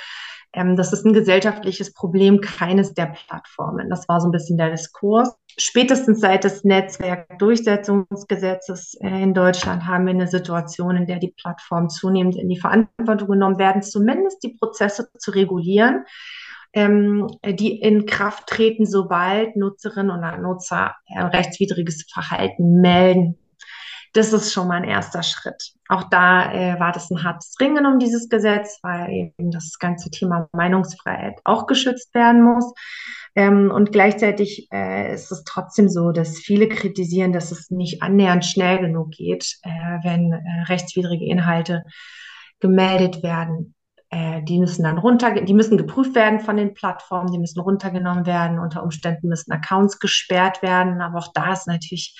Ähm, 0.53 0.77
das 0.77 0.93
ist 0.93 1.05
ein 1.05 1.13
gesellschaftliches 1.13 1.93
Problem 1.95 2.41
keines 2.41 2.95
der 2.95 3.07
Plattformen. 3.07 3.89
Das 3.89 4.09
war 4.09 4.21
so 4.21 4.29
ein 4.29 4.33
bisschen 4.33 4.59
der 4.59 4.71
Diskurs 4.71 5.37
spätestens 5.59 6.21
seit 6.21 6.45
des 6.45 6.65
Netzwerkdurchsetzungsgesetzes 6.65 8.95
äh, 9.01 9.23
in 9.23 9.35
Deutschland 9.35 9.87
haben 9.87 10.07
wir 10.07 10.15
eine 10.15 10.29
Situation, 10.29 10.97
in 10.97 11.07
der 11.07 11.19
die 11.19 11.35
Plattformen 11.37 11.89
zunehmend 11.89 12.37
in 12.37 12.49
die 12.49 12.59
Verantwortung 12.59 13.29
genommen 13.29 13.59
werden, 13.59 13.83
zumindest 13.83 14.43
die 14.43 14.57
Prozesse 14.59 15.09
zu 15.17 15.31
regulieren, 15.31 16.05
ähm, 16.73 17.29
die 17.45 17.81
in 17.81 18.07
Kraft 18.07 18.47
treten, 18.47 18.87
sobald 18.87 19.57
Nutzerinnen 19.57 20.11
und 20.11 20.43
Nutzer 20.43 20.97
rechtswidriges 21.11 22.07
Verhalten 22.13 22.81
melden. 22.81 23.39
Das 24.13 24.33
ist 24.33 24.53
schon 24.53 24.69
mal 24.69 24.77
ein 24.77 24.89
erster 24.89 25.23
Schritt. 25.23 25.73
Auch 25.89 26.05
da 26.11 26.53
äh, 26.53 26.81
war 26.81 26.93
das 26.93 27.11
ein 27.11 27.23
hartes 27.23 27.55
Ringen 27.61 27.87
um 27.87 27.99
dieses 27.99 28.29
Gesetz, 28.29 28.79
weil 28.83 29.11
eben 29.11 29.51
das 29.51 29.79
ganze 29.79 30.11
Thema 30.11 30.49
Meinungsfreiheit 30.53 31.41
auch 31.45 31.67
geschützt 31.67 32.15
werden 32.15 32.43
muss. 32.43 32.73
Ähm, 33.35 33.71
und 33.71 33.93
gleichzeitig 33.93 34.69
äh, 34.73 35.13
ist 35.13 35.31
es 35.31 35.45
trotzdem 35.45 35.89
so, 35.91 36.11
dass 36.11 36.39
viele 36.39 36.69
kritisieren, 36.69 37.33
dass 37.33 37.53
es 37.53 37.71
nicht 37.71 38.03
annähernd 38.03 38.47
schnell 38.47 38.79
genug 38.79 39.11
geht, 39.11 39.59
äh, 39.63 39.69
wenn 40.03 40.33
äh, 40.33 40.63
rechtswidrige 40.69 41.27
Inhalte 41.27 41.85
gemeldet 42.61 43.23
werden. 43.23 43.75
Äh, 44.09 44.43
die 44.43 44.59
müssen 44.59 44.85
dann 44.85 44.97
runter, 44.99 45.33
die 45.33 45.55
müssen 45.55 45.77
geprüft 45.77 46.15
werden 46.15 46.41
von 46.41 46.57
den 46.57 46.73
Plattformen, 46.73 47.31
die 47.31 47.39
müssen 47.39 47.61
runtergenommen 47.61 48.25
werden. 48.25 48.59
Unter 48.59 48.83
Umständen 48.83 49.29
müssen 49.29 49.53
Accounts 49.53 49.99
gesperrt 49.99 50.63
werden. 50.63 51.03
Aber 51.03 51.19
auch 51.19 51.33
da 51.35 51.53
ist 51.53 51.67
natürlich 51.67 52.17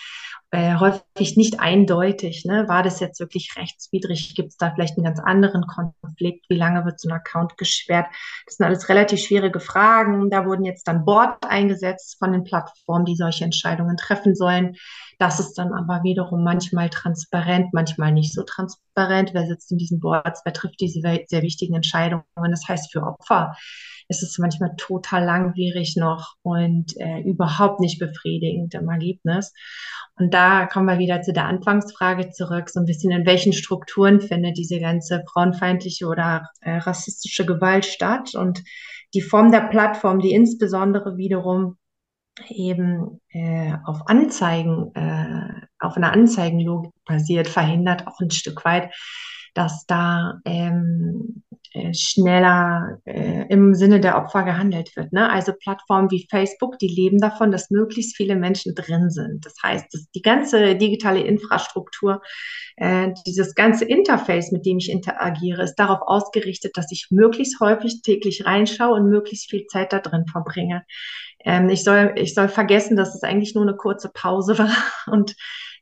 äh, 0.53 0.77
häufig 0.77 1.37
nicht 1.37 1.61
eindeutig. 1.61 2.45
Ne? 2.45 2.69
War 2.69 2.83
das 2.83 3.01
jetzt 3.01 3.19
wirklich 3.21 3.55
rechtswidrig? 3.57 4.35
Gibt 4.35 4.51
es 4.51 4.57
da 4.57 4.73
vielleicht 4.73 4.97
einen 4.97 5.05
ganz 5.05 5.19
anderen 5.19 5.67
Konflikt? 5.67 6.47
Wie 6.49 6.57
lange 6.57 6.85
wird 6.85 7.01
so 7.01 7.09
ein 7.09 7.17
Account 7.17 7.59
gesperrt? 7.59 8.07
Das 8.47 8.57
sind 8.57 8.67
alles 8.67 8.89
relativ 8.89 9.21
schwierige 9.21 9.61
Fragen. 9.61 10.31
Da 10.31 10.47
wurden 10.47 10.65
jetzt 10.65 10.87
dann 10.87 11.05
Board 11.05 11.45
eingesetzt 11.47 12.17
von 12.19 12.33
den 12.33 12.45
Plattformen, 12.45 13.05
die 13.05 13.17
solche 13.17 13.45
Entscheidungen 13.45 13.97
treffen 13.97 14.35
sollen. 14.35 14.77
Das 15.19 15.41
ist 15.41 15.55
dann 15.55 15.73
aber 15.73 16.03
wiederum 16.05 16.45
manchmal 16.45 16.91
transparent, 16.91 17.73
manchmal 17.73 18.13
nicht 18.13 18.33
so 18.33 18.43
transparent. 18.43 19.31
Wer 19.33 19.47
sitzt 19.47 19.73
in 19.73 19.79
diesen 19.79 19.99
Boards? 19.99 20.43
Wer 20.45 20.53
trifft 20.53 20.81
diese 20.81 21.01
sehr 21.01 21.43
wichtigen 21.43 21.75
Entscheidungen? 21.75 22.25
Das 22.37 22.69
heißt 22.69 22.93
für 22.93 23.03
Opfer 23.03 23.57
ist 24.09 24.23
es 24.23 24.39
manchmal 24.39 24.75
total 24.77 25.25
langwierig 25.25 25.97
noch 25.97 26.35
und 26.43 26.97
äh, 26.99 27.21
überhaupt 27.21 27.81
nicht 27.81 27.99
befriedigend 27.99 28.75
im 28.75 28.89
Ergebnis. 28.89 29.53
Und 30.19 30.33
da 30.33 30.67
kommen 30.67 30.87
wir 30.87 30.99
wieder 30.99 31.23
zu 31.23 31.33
der 31.33 31.47
Anfangsfrage 31.47 32.31
zurück, 32.31 32.71
so 32.71 32.81
ein 32.81 32.87
bisschen 32.87 33.11
in 33.11 33.27
welchen 33.27 33.53
Strukturen 33.53 34.21
findet 34.21 34.57
diese 34.57 34.81
ganze 34.81 35.23
frauenfeindliche 35.31 36.07
oder 36.07 36.49
äh, 36.61 36.77
rassistische 36.79 37.45
Gewalt 37.45 37.85
statt 37.85 38.35
und 38.35 38.63
die 39.15 39.23
Form 39.23 39.53
der 39.53 39.69
Plattform, 39.69 40.21
die 40.21 40.33
insbesondere 40.33 41.17
wiederum 41.17 41.77
eben 42.49 43.21
äh, 43.31 43.75
auf 43.85 44.09
Anzeigen, 44.09 44.95
äh, 44.95 45.67
auf 45.79 45.97
einer 45.97 46.13
Anzeigenlogik 46.13 46.93
basiert, 47.05 47.49
verhindert 47.49 48.07
auch 48.07 48.21
ein 48.21 48.31
Stück 48.31 48.65
weit, 48.65 48.93
dass 49.55 49.87
da 49.87 50.41
ähm, 50.45 51.43
äh, 51.46 51.46
schneller 51.93 52.99
äh, 53.05 53.45
im 53.49 53.75
Sinne 53.75 54.01
der 54.01 54.17
Opfer 54.17 54.45
gehandelt 54.45 54.95
wird. 54.97 55.13
Ne? 55.13 55.31
Also 55.31 55.53
Plattformen 55.53 56.11
wie 56.11 56.27
Facebook, 56.31 56.79
die 56.79 56.89
leben 56.89 57.19
davon, 57.19 57.51
dass 57.51 57.71
möglichst 57.71 58.17
viele 58.17 58.37
Menschen 58.37 58.75
drin 58.75 59.11
sind. 59.11 59.45
Das 59.45 59.55
heißt, 59.63 59.87
dass 59.93 60.11
die 60.11 60.23
ganze 60.23 60.77
digitale 60.77 61.21
Infrastruktur, 61.21 62.23
äh, 62.77 63.13
dieses 63.27 63.55
ganze 63.55 63.85
Interface, 63.85 64.53
mit 64.53 64.67
dem 64.67 64.79
ich 64.79 64.91
interagiere, 64.91 65.63
ist 65.63 65.77
darauf 65.77 66.01
ausgerichtet, 66.03 66.77
dass 66.77 66.91
ich 66.93 67.09
möglichst 67.11 67.61
häufig 67.61 68.03
täglich 68.03 68.47
reinschaue 68.47 68.95
und 68.95 69.11
möglichst 69.11 69.51
viel 69.51 69.67
Zeit 69.67 69.93
da 69.93 70.01
drin 70.01 70.27
verbringe. 70.27 70.85
Ähm, 71.45 71.69
ich, 71.69 71.85
soll, 71.85 72.15
ich 72.17 72.35
soll 72.35 72.49
vergessen, 72.49 72.97
dass 72.97 73.15
es 73.15 73.23
eigentlich 73.23 73.55
nur 73.55 73.65
eine 73.65 73.77
kurze 73.77 74.11
Pause 74.13 74.59
war 74.59 74.75
und 75.07 75.35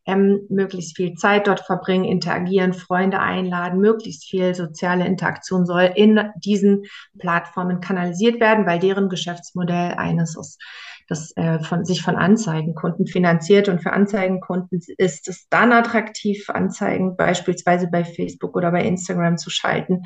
ähm, 0.06 0.46
möglichst 0.48 0.96
viel 0.96 1.14
Zeit 1.14 1.46
dort 1.46 1.60
verbringen, 1.60 2.04
interagieren, 2.04 2.74
Freunde 2.74 3.20
einladen, 3.20 3.80
möglichst 3.80 4.24
viel 4.24 4.54
soziale 4.54 5.06
Interaktion 5.06 5.66
soll 5.66 5.90
in 5.94 6.20
diesen 6.36 6.84
Plattformen 7.18 7.80
kanalisiert 7.80 8.40
werden, 8.40 8.66
weil 8.66 8.78
deren 8.78 9.08
Geschäftsmodell 9.08 9.94
eines 9.96 10.36
ist, 10.36 10.60
das 11.08 11.32
äh, 11.36 11.58
von, 11.60 11.84
sich 11.84 12.02
von 12.02 12.16
Anzeigenkunden 12.16 13.06
finanziert. 13.06 13.68
Und 13.68 13.82
für 13.82 13.92
Anzeigenkunden 13.92 14.80
ist 14.98 15.28
es 15.28 15.48
dann 15.48 15.72
attraktiv, 15.72 16.48
Anzeigen 16.50 17.16
beispielsweise 17.16 17.88
bei 17.90 18.04
Facebook 18.04 18.56
oder 18.56 18.70
bei 18.70 18.84
Instagram 18.84 19.38
zu 19.38 19.50
schalten, 19.50 20.02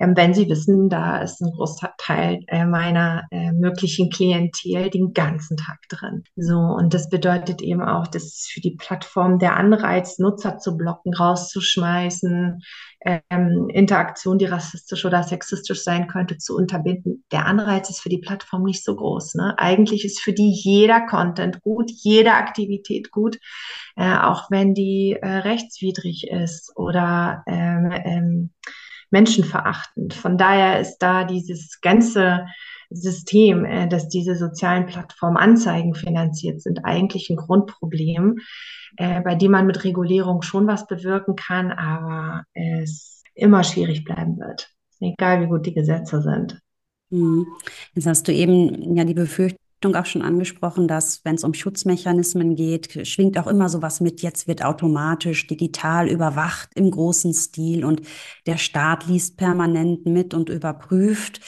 ähm, 0.00 0.16
wenn 0.16 0.34
sie 0.34 0.48
wissen, 0.48 0.88
da 0.88 1.18
ist 1.22 1.40
ein 1.40 1.52
Großteil 1.52 2.40
äh, 2.48 2.64
meiner 2.64 3.24
äh, 3.30 3.52
möglichen 3.52 4.10
Klientel 4.10 4.90
den 4.90 5.12
ganzen 5.12 5.56
Tag 5.56 5.78
drin. 5.88 6.24
So, 6.36 6.58
und 6.58 6.94
das 6.94 7.08
bedeutet 7.08 7.62
eben 7.62 7.82
auch, 7.82 8.08
dass 8.08 8.48
für 8.52 8.60
die 8.60 8.76
Plattform 8.76 9.38
der 9.38 9.56
Anreiz, 9.56 10.18
Nutzer 10.18 10.58
zu 10.58 10.76
blocken, 10.76 11.14
rauszuschmeißen, 11.14 12.60
ähm, 13.04 13.68
Interaktion, 13.72 14.38
die 14.38 14.46
rassistisch 14.46 15.04
oder 15.04 15.22
sexistisch 15.22 15.84
sein 15.84 16.08
könnte, 16.08 16.38
zu 16.38 16.56
unterbinden. 16.56 17.24
Der 17.30 17.46
Anreiz 17.46 17.90
ist 17.90 18.00
für 18.00 18.08
die 18.08 18.18
Plattform 18.18 18.64
nicht 18.64 18.82
so 18.82 18.96
groß. 18.96 19.34
Ne? 19.34 19.54
Eigentlich 19.58 20.04
ist 20.04 20.20
für 20.20 20.32
die 20.32 20.50
jeder 20.50 21.06
Content 21.06 21.60
gut, 21.60 21.90
jede 21.90 22.32
Aktivität 22.32 23.10
gut, 23.10 23.38
äh, 23.96 24.16
auch 24.16 24.50
wenn 24.50 24.74
die 24.74 25.16
äh, 25.20 25.28
rechtswidrig 25.28 26.28
ist 26.28 26.72
oder 26.76 27.44
ähm, 27.46 27.92
ähm, 27.92 28.50
menschenverachtend. 29.14 30.12
Von 30.12 30.36
daher 30.36 30.80
ist 30.80 30.98
da 30.98 31.22
dieses 31.24 31.80
ganze 31.80 32.46
System, 32.90 33.64
äh, 33.64 33.88
dass 33.88 34.08
diese 34.08 34.34
sozialen 34.34 34.86
Plattformen 34.86 35.36
Anzeigen 35.36 35.94
finanziert 35.94 36.60
sind, 36.60 36.84
eigentlich 36.84 37.30
ein 37.30 37.36
Grundproblem, 37.36 38.40
äh, 38.96 39.20
bei 39.22 39.36
dem 39.36 39.52
man 39.52 39.66
mit 39.66 39.84
Regulierung 39.84 40.42
schon 40.42 40.66
was 40.66 40.86
bewirken 40.86 41.36
kann, 41.36 41.70
aber 41.70 42.44
es 42.54 43.22
immer 43.34 43.64
schwierig 43.64 44.04
bleiben 44.04 44.38
wird, 44.38 44.68
egal 45.00 45.42
wie 45.42 45.48
gut 45.48 45.66
die 45.66 45.74
Gesetze 45.74 46.20
sind. 46.20 46.60
Mhm. 47.10 47.46
Jetzt 47.94 48.06
hast 48.06 48.26
du 48.28 48.32
eben 48.32 48.96
ja 48.96 49.04
die 49.04 49.14
Befürchtung, 49.14 49.63
auch 49.92 50.06
schon 50.06 50.22
angesprochen, 50.22 50.88
dass 50.88 51.24
wenn 51.24 51.34
es 51.34 51.44
um 51.44 51.52
Schutzmechanismen 51.52 52.56
geht, 52.56 53.06
schwingt 53.06 53.38
auch 53.38 53.46
immer 53.46 53.68
sowas 53.68 54.00
mit, 54.00 54.22
jetzt 54.22 54.48
wird 54.48 54.64
automatisch 54.64 55.46
digital 55.46 56.08
überwacht 56.08 56.70
im 56.74 56.90
großen 56.90 57.34
Stil 57.34 57.84
und 57.84 58.00
der 58.46 58.56
Staat 58.56 59.06
liest 59.06 59.36
permanent 59.36 60.06
mit 60.06 60.32
und 60.32 60.48
überprüft. 60.48 61.40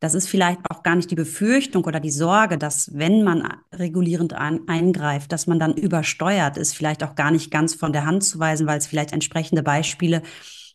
Das 0.00 0.14
ist 0.14 0.28
vielleicht 0.28 0.60
auch 0.68 0.82
gar 0.82 0.96
nicht 0.96 1.10
die 1.10 1.14
Befürchtung 1.14 1.84
oder 1.84 2.00
die 2.00 2.10
Sorge, 2.10 2.58
dass 2.58 2.90
wenn 2.92 3.22
man 3.22 3.48
regulierend 3.72 4.34
ein, 4.34 4.68
eingreift, 4.68 5.32
dass 5.32 5.46
man 5.46 5.58
dann 5.58 5.74
übersteuert 5.74 6.58
ist, 6.58 6.74
vielleicht 6.74 7.02
auch 7.04 7.14
gar 7.14 7.30
nicht 7.30 7.50
ganz 7.50 7.74
von 7.74 7.92
der 7.92 8.04
Hand 8.04 8.24
zu 8.24 8.38
weisen, 8.38 8.66
weil 8.66 8.78
es 8.78 8.86
vielleicht 8.86 9.12
entsprechende 9.12 9.62
Beispiele 9.62 10.22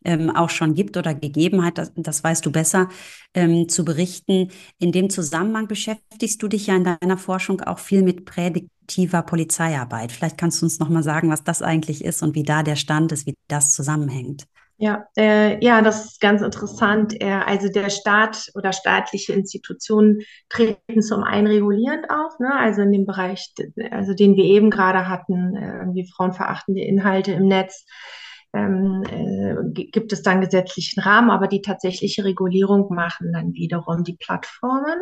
ähm, 0.03 0.29
auch 0.35 0.49
schon 0.49 0.73
gibt 0.73 0.97
oder 0.97 1.13
gegeben 1.13 1.63
hat, 1.63 1.77
das, 1.77 1.91
das 1.95 2.23
weißt 2.23 2.45
du 2.45 2.51
besser, 2.51 2.89
ähm, 3.33 3.67
zu 3.69 3.85
berichten. 3.85 4.49
In 4.79 4.91
dem 4.91 5.09
Zusammenhang 5.09 5.67
beschäftigst 5.67 6.41
du 6.41 6.47
dich 6.47 6.67
ja 6.67 6.75
in 6.75 6.83
deiner 6.83 7.17
Forschung 7.17 7.61
auch 7.61 7.79
viel 7.79 8.03
mit 8.03 8.25
prädiktiver 8.25 9.21
Polizeiarbeit. 9.21 10.11
Vielleicht 10.11 10.37
kannst 10.37 10.61
du 10.61 10.65
uns 10.65 10.79
noch 10.79 10.89
mal 10.89 11.03
sagen, 11.03 11.29
was 11.29 11.43
das 11.43 11.61
eigentlich 11.61 12.03
ist 12.03 12.23
und 12.23 12.35
wie 12.35 12.43
da 12.43 12.63
der 12.63 12.75
Stand 12.75 13.11
ist, 13.11 13.27
wie 13.27 13.35
das 13.47 13.73
zusammenhängt. 13.73 14.45
Ja, 14.81 15.07
äh, 15.17 15.61
ja, 15.61 15.81
das 15.81 16.05
ist 16.05 16.21
ganz 16.21 16.41
interessant. 16.41 17.21
Äh, 17.21 17.33
also 17.45 17.67
der 17.67 17.89
Staat 17.89 18.49
oder 18.55 18.71
staatliche 18.71 19.33
Institutionen 19.33 20.21
treten 20.47 21.01
zum 21.01 21.23
einen 21.23 21.47
regulierend 21.47 22.09
auf, 22.09 22.39
ne? 22.39 22.49
also 22.57 22.83
in 22.83 22.93
dem 22.93 23.05
Bereich, 23.05 23.53
also 23.91 24.13
den 24.13 24.37
wir 24.37 24.45
eben 24.45 24.69
gerade 24.69 25.09
hatten, 25.09 25.57
äh, 25.57 25.79
irgendwie 25.79 26.09
frauenverachtende 26.09 26.79
Inhalte 26.79 27.33
im 27.33 27.47
Netz 27.47 27.85
ähm, 28.53 29.03
äh, 29.07 29.83
gibt 29.89 30.11
es 30.11 30.23
dann 30.23 30.41
gesetzlichen 30.41 31.01
Rahmen, 31.01 31.29
aber 31.29 31.47
die 31.47 31.61
tatsächliche 31.61 32.23
Regulierung 32.23 32.93
machen 32.93 33.31
dann 33.31 33.53
wiederum 33.53 34.03
die 34.03 34.17
Plattformen. 34.17 34.99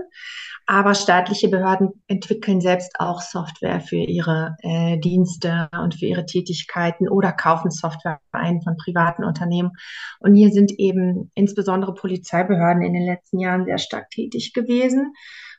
Aber 0.66 0.94
staatliche 0.96 1.48
Behörden 1.48 1.92
entwickeln 2.08 2.60
selbst 2.60 3.00
auch 3.00 3.22
Software 3.22 3.80
für 3.80 3.96
ihre 3.96 4.58
äh, 4.64 4.98
Dienste 5.00 5.70
und 5.82 5.96
für 5.96 6.08
ihre 6.08 6.26
Tätigkeiten 6.26 7.08
oder 7.08 7.32
kaufen 7.32 7.72
Software 7.72 8.20
ein 8.34 8.62
von 8.62 8.76
privaten 8.76 9.24
Unternehmen. 9.24 9.72
Und 10.20 10.36
hier 10.36 10.52
sind 10.52 10.74
eben 10.78 11.32
insbesondere 11.36 11.94
Polizeibehörden 11.94 12.84
in 12.84 12.94
den 12.94 13.06
letzten 13.06 13.40
Jahren 13.40 13.66
sehr 13.66 13.78
stark 13.78 14.10
tätig 14.10 14.54
gewesen 14.54 15.14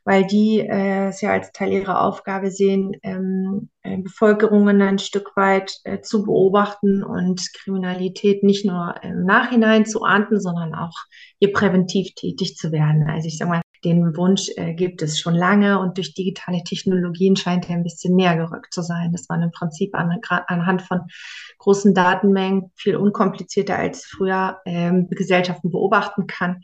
weil 0.08 0.24
die 0.26 0.60
äh, 0.60 1.08
es 1.08 1.20
ja 1.20 1.32
als 1.32 1.52
Teil 1.52 1.70
ihrer 1.70 2.00
Aufgabe 2.00 2.50
sehen, 2.50 2.96
ähm, 3.02 3.68
äh, 3.82 3.98
Bevölkerungen 3.98 4.80
ein 4.80 4.98
Stück 4.98 5.36
weit 5.36 5.74
äh, 5.84 6.00
zu 6.00 6.24
beobachten 6.24 7.04
und 7.04 7.42
Kriminalität 7.52 8.42
nicht 8.42 8.64
nur 8.64 8.94
im 9.02 9.26
Nachhinein 9.26 9.84
zu 9.84 10.04
ahnden, 10.04 10.40
sondern 10.40 10.74
auch 10.74 10.94
hier 11.40 11.52
präventiv 11.52 12.14
tätig 12.14 12.56
zu 12.56 12.72
werden. 12.72 13.06
Also 13.06 13.28
ich 13.28 13.36
sage 13.36 13.50
mal, 13.50 13.60
den 13.84 14.16
Wunsch 14.16 14.48
äh, 14.56 14.72
gibt 14.72 15.02
es 15.02 15.20
schon 15.20 15.34
lange 15.34 15.78
und 15.78 15.98
durch 15.98 16.14
digitale 16.14 16.64
Technologien 16.64 17.36
scheint 17.36 17.68
er 17.68 17.76
ein 17.76 17.84
bisschen 17.84 18.16
näher 18.16 18.36
gerückt 18.36 18.72
zu 18.72 18.80
sein, 18.80 19.12
dass 19.12 19.28
man 19.28 19.42
im 19.42 19.50
Prinzip 19.50 19.94
an, 19.94 20.18
anhand 20.46 20.80
von 20.80 21.02
großen 21.58 21.92
Datenmengen 21.92 22.72
viel 22.76 22.96
unkomplizierter 22.96 23.76
als 23.76 24.06
früher 24.06 24.58
ähm, 24.64 25.06
Gesellschaften 25.10 25.70
beobachten 25.70 26.26
kann 26.26 26.62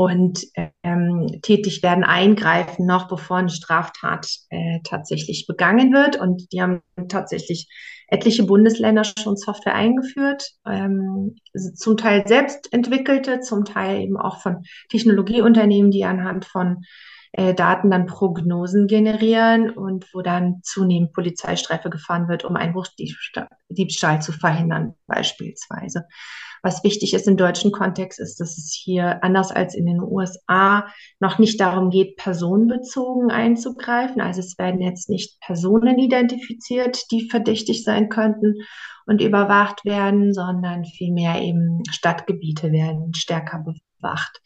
und 0.00 0.46
ähm, 0.82 1.26
tätig 1.42 1.82
werden, 1.82 2.04
eingreifen, 2.04 2.86
noch 2.86 3.06
bevor 3.06 3.36
eine 3.36 3.50
Straftat 3.50 4.26
äh, 4.48 4.78
tatsächlich 4.82 5.46
begangen 5.46 5.92
wird. 5.92 6.16
Und 6.16 6.50
die 6.54 6.62
haben 6.62 6.80
tatsächlich 7.08 7.68
etliche 8.08 8.44
Bundesländer 8.44 9.04
schon 9.04 9.36
Software 9.36 9.74
eingeführt, 9.74 10.52
ähm, 10.66 11.36
zum 11.74 11.98
Teil 11.98 12.26
selbst 12.26 12.72
entwickelte, 12.72 13.40
zum 13.40 13.66
Teil 13.66 14.00
eben 14.00 14.16
auch 14.16 14.40
von 14.40 14.62
Technologieunternehmen, 14.88 15.90
die 15.90 16.06
anhand 16.06 16.46
von 16.46 16.78
äh, 17.32 17.54
Daten 17.54 17.90
dann 17.90 18.06
Prognosen 18.06 18.86
generieren 18.86 19.70
und 19.70 20.06
wo 20.12 20.22
dann 20.22 20.60
zunehmend 20.62 21.12
Polizeistreife 21.12 21.90
gefahren 21.90 22.28
wird, 22.28 22.44
um 22.44 22.56
Einbruchdiebstahl 22.56 24.22
zu 24.22 24.32
verhindern, 24.32 24.94
beispielsweise. 25.06 26.06
Was 26.62 26.84
wichtig 26.84 27.14
ist 27.14 27.26
im 27.26 27.36
deutschen 27.36 27.72
Kontext, 27.72 28.20
ist, 28.20 28.38
dass 28.40 28.58
es 28.58 28.72
hier 28.72 29.24
anders 29.24 29.50
als 29.50 29.74
in 29.74 29.86
den 29.86 30.00
USA 30.02 30.86
noch 31.18 31.38
nicht 31.38 31.58
darum 31.60 31.88
geht, 31.88 32.16
personenbezogen 32.16 33.30
einzugreifen. 33.30 34.20
Also 34.20 34.40
es 34.40 34.58
werden 34.58 34.82
jetzt 34.82 35.08
nicht 35.08 35.40
Personen 35.40 35.98
identifiziert, 35.98 37.10
die 37.10 37.30
verdächtig 37.30 37.82
sein 37.84 38.10
könnten 38.10 38.56
und 39.06 39.22
überwacht 39.22 39.84
werden, 39.84 40.34
sondern 40.34 40.84
vielmehr 40.84 41.40
eben 41.40 41.82
Stadtgebiete 41.90 42.72
werden 42.72 43.14
stärker 43.14 43.64
bewacht. 43.98 44.40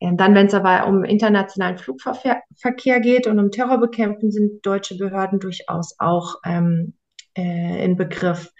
Ähm, 0.00 0.16
dann, 0.16 0.34
wenn 0.34 0.46
es 0.46 0.54
aber 0.54 0.86
um 0.86 1.04
internationalen 1.04 1.78
Flugverkehr 1.78 3.00
geht 3.00 3.26
und 3.26 3.38
um 3.38 3.50
Terrorbekämpfen, 3.50 4.30
sind 4.30 4.64
deutsche 4.64 4.96
Behörden 4.96 5.40
durchaus 5.40 5.94
auch 5.98 6.36
ähm, 6.44 6.94
äh, 7.36 7.84
in 7.84 7.96
Begriff, 7.96 8.50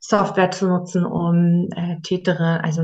Software 0.00 0.50
zu 0.50 0.68
nutzen, 0.68 1.06
um 1.06 1.68
äh, 1.74 2.00
Täterin, 2.02 2.60
also 2.62 2.82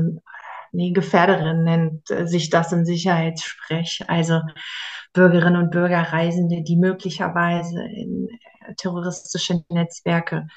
nee, 0.71 0.91
Gefährderin 0.91 1.63
nennt 1.63 2.09
äh, 2.09 2.27
sich 2.27 2.49
das 2.49 2.71
im 2.71 2.83
Sicherheitssprech, 2.83 4.03
also 4.07 4.41
Bürgerinnen 5.13 5.61
und 5.61 5.71
Bürger, 5.71 6.01
Reisende, 6.01 6.63
die 6.63 6.77
möglicherweise 6.77 7.79
in 7.83 8.27
äh, 8.67 8.73
terroristische 8.75 9.63
Netzwerke 9.69 10.47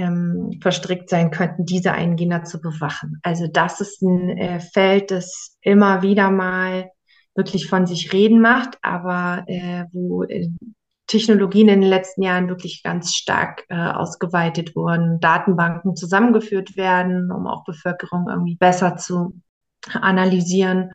ähm, 0.00 0.58
verstrickt 0.60 1.08
sein 1.10 1.30
könnten, 1.30 1.64
diese 1.64 1.92
Eingehender 1.92 2.44
zu 2.44 2.60
bewachen. 2.60 3.20
Also 3.22 3.46
das 3.46 3.80
ist 3.80 4.02
ein 4.02 4.36
äh, 4.36 4.60
Feld, 4.60 5.10
das 5.10 5.56
immer 5.60 6.02
wieder 6.02 6.30
mal 6.30 6.90
wirklich 7.34 7.68
von 7.68 7.86
sich 7.86 8.12
reden 8.12 8.40
macht, 8.40 8.78
aber 8.82 9.44
äh, 9.46 9.84
wo 9.92 10.24
äh, 10.24 10.48
Technologien 11.06 11.68
in 11.68 11.80
den 11.80 11.90
letzten 11.90 12.22
Jahren 12.22 12.48
wirklich 12.48 12.82
ganz 12.82 13.14
stark 13.14 13.64
äh, 13.68 13.74
ausgeweitet 13.74 14.76
wurden, 14.76 15.18
Datenbanken 15.20 15.96
zusammengeführt 15.96 16.76
werden, 16.76 17.32
um 17.32 17.46
auch 17.46 17.64
Bevölkerung 17.64 18.28
irgendwie 18.28 18.56
besser 18.56 18.96
zu 18.96 19.40
analysieren. 19.92 20.92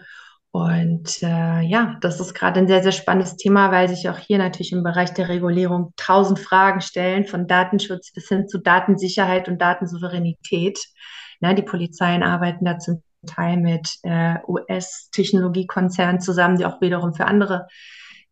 Und 0.56 1.22
äh, 1.22 1.60
ja, 1.64 1.98
das 2.00 2.22
ist 2.22 2.34
gerade 2.34 2.62
ein 2.62 2.68
sehr, 2.70 2.82
sehr 2.82 2.94
spannendes 2.94 3.36
Thema, 3.36 3.74
weil 3.74 3.90
sich 3.90 4.08
auch 4.08 4.18
hier 4.18 4.38
natürlich 4.38 4.72
im 4.72 4.84
Bereich 4.84 5.14
der 5.14 5.28
Regulierung 5.28 5.92
tausend 5.98 6.40
Fragen 6.40 6.80
stellen, 6.80 7.26
von 7.26 7.46
Datenschutz 7.46 8.14
bis 8.14 8.30
hin 8.30 8.48
zu 8.48 8.60
Datensicherheit 8.60 9.50
und 9.50 9.62
Datensouveränität. 9.62 10.80
Na, 11.42 11.54
die 11.54 11.62
Polizeien 11.62 12.24
arbeiten 12.24 12.64
da 12.64 12.80
zum 12.80 13.04
Teil 13.28 13.58
mit 13.58 13.98
äh, 14.04 14.36
US-Technologiekonzernen 14.48 16.22
zusammen, 16.22 16.56
die 16.56 16.66
auch 16.66 16.80
wiederum 16.80 17.14
für 17.14 17.26
andere 17.26 17.68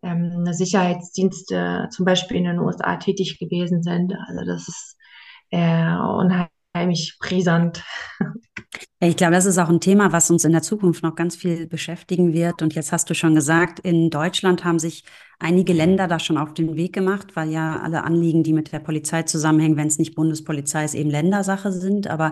ähm, 0.02 0.46
Sicherheitsdienste 0.50 1.90
zum 1.92 2.06
Beispiel 2.06 2.38
in 2.38 2.46
den 2.46 2.60
USA 2.60 2.96
tätig 2.96 3.38
gewesen 3.38 3.84
sind. 3.84 4.16
Also 4.30 4.46
das 4.46 4.70
ist 4.70 4.98
äh, 5.50 5.94
unheimlich 5.94 7.18
brisant. 7.20 7.84
Ich 9.04 9.18
glaube, 9.18 9.34
das 9.34 9.46
ist 9.46 9.58
auch 9.58 9.68
ein 9.68 9.82
Thema, 9.82 10.14
was 10.14 10.32
uns 10.32 10.46
in 10.46 10.54
der 10.54 10.62
Zukunft 10.62 11.04
noch 11.04 11.16
ganz 11.16 11.36
viel 11.36 11.68
beschäftigen 11.68 12.32
wird. 12.32 12.62
Und 12.62 12.74
jetzt 12.74 12.94
hast 12.94 13.10
du 13.10 13.14
schon 13.14 13.36
gesagt, 13.36 13.80
in 13.80 14.10
Deutschland 14.10 14.64
haben 14.64 14.80
sich 14.80 15.04
einige 15.44 15.74
Länder 15.74 16.08
da 16.08 16.20
schon 16.20 16.38
auf 16.38 16.54
den 16.54 16.76
Weg 16.76 16.94
gemacht, 16.94 17.36
weil 17.36 17.50
ja 17.50 17.82
alle 17.82 18.04
Anliegen, 18.04 18.44
die 18.44 18.54
mit 18.54 18.72
der 18.72 18.80
Polizei 18.80 19.24
zusammenhängen, 19.24 19.76
wenn 19.76 19.88
es 19.88 20.00
nicht 20.00 20.16
Bundespolizei 20.16 20.86
ist, 20.86 20.96
eben 20.96 21.10
Ländersache 21.10 21.72
sind. 21.72 22.08
Aber 22.08 22.32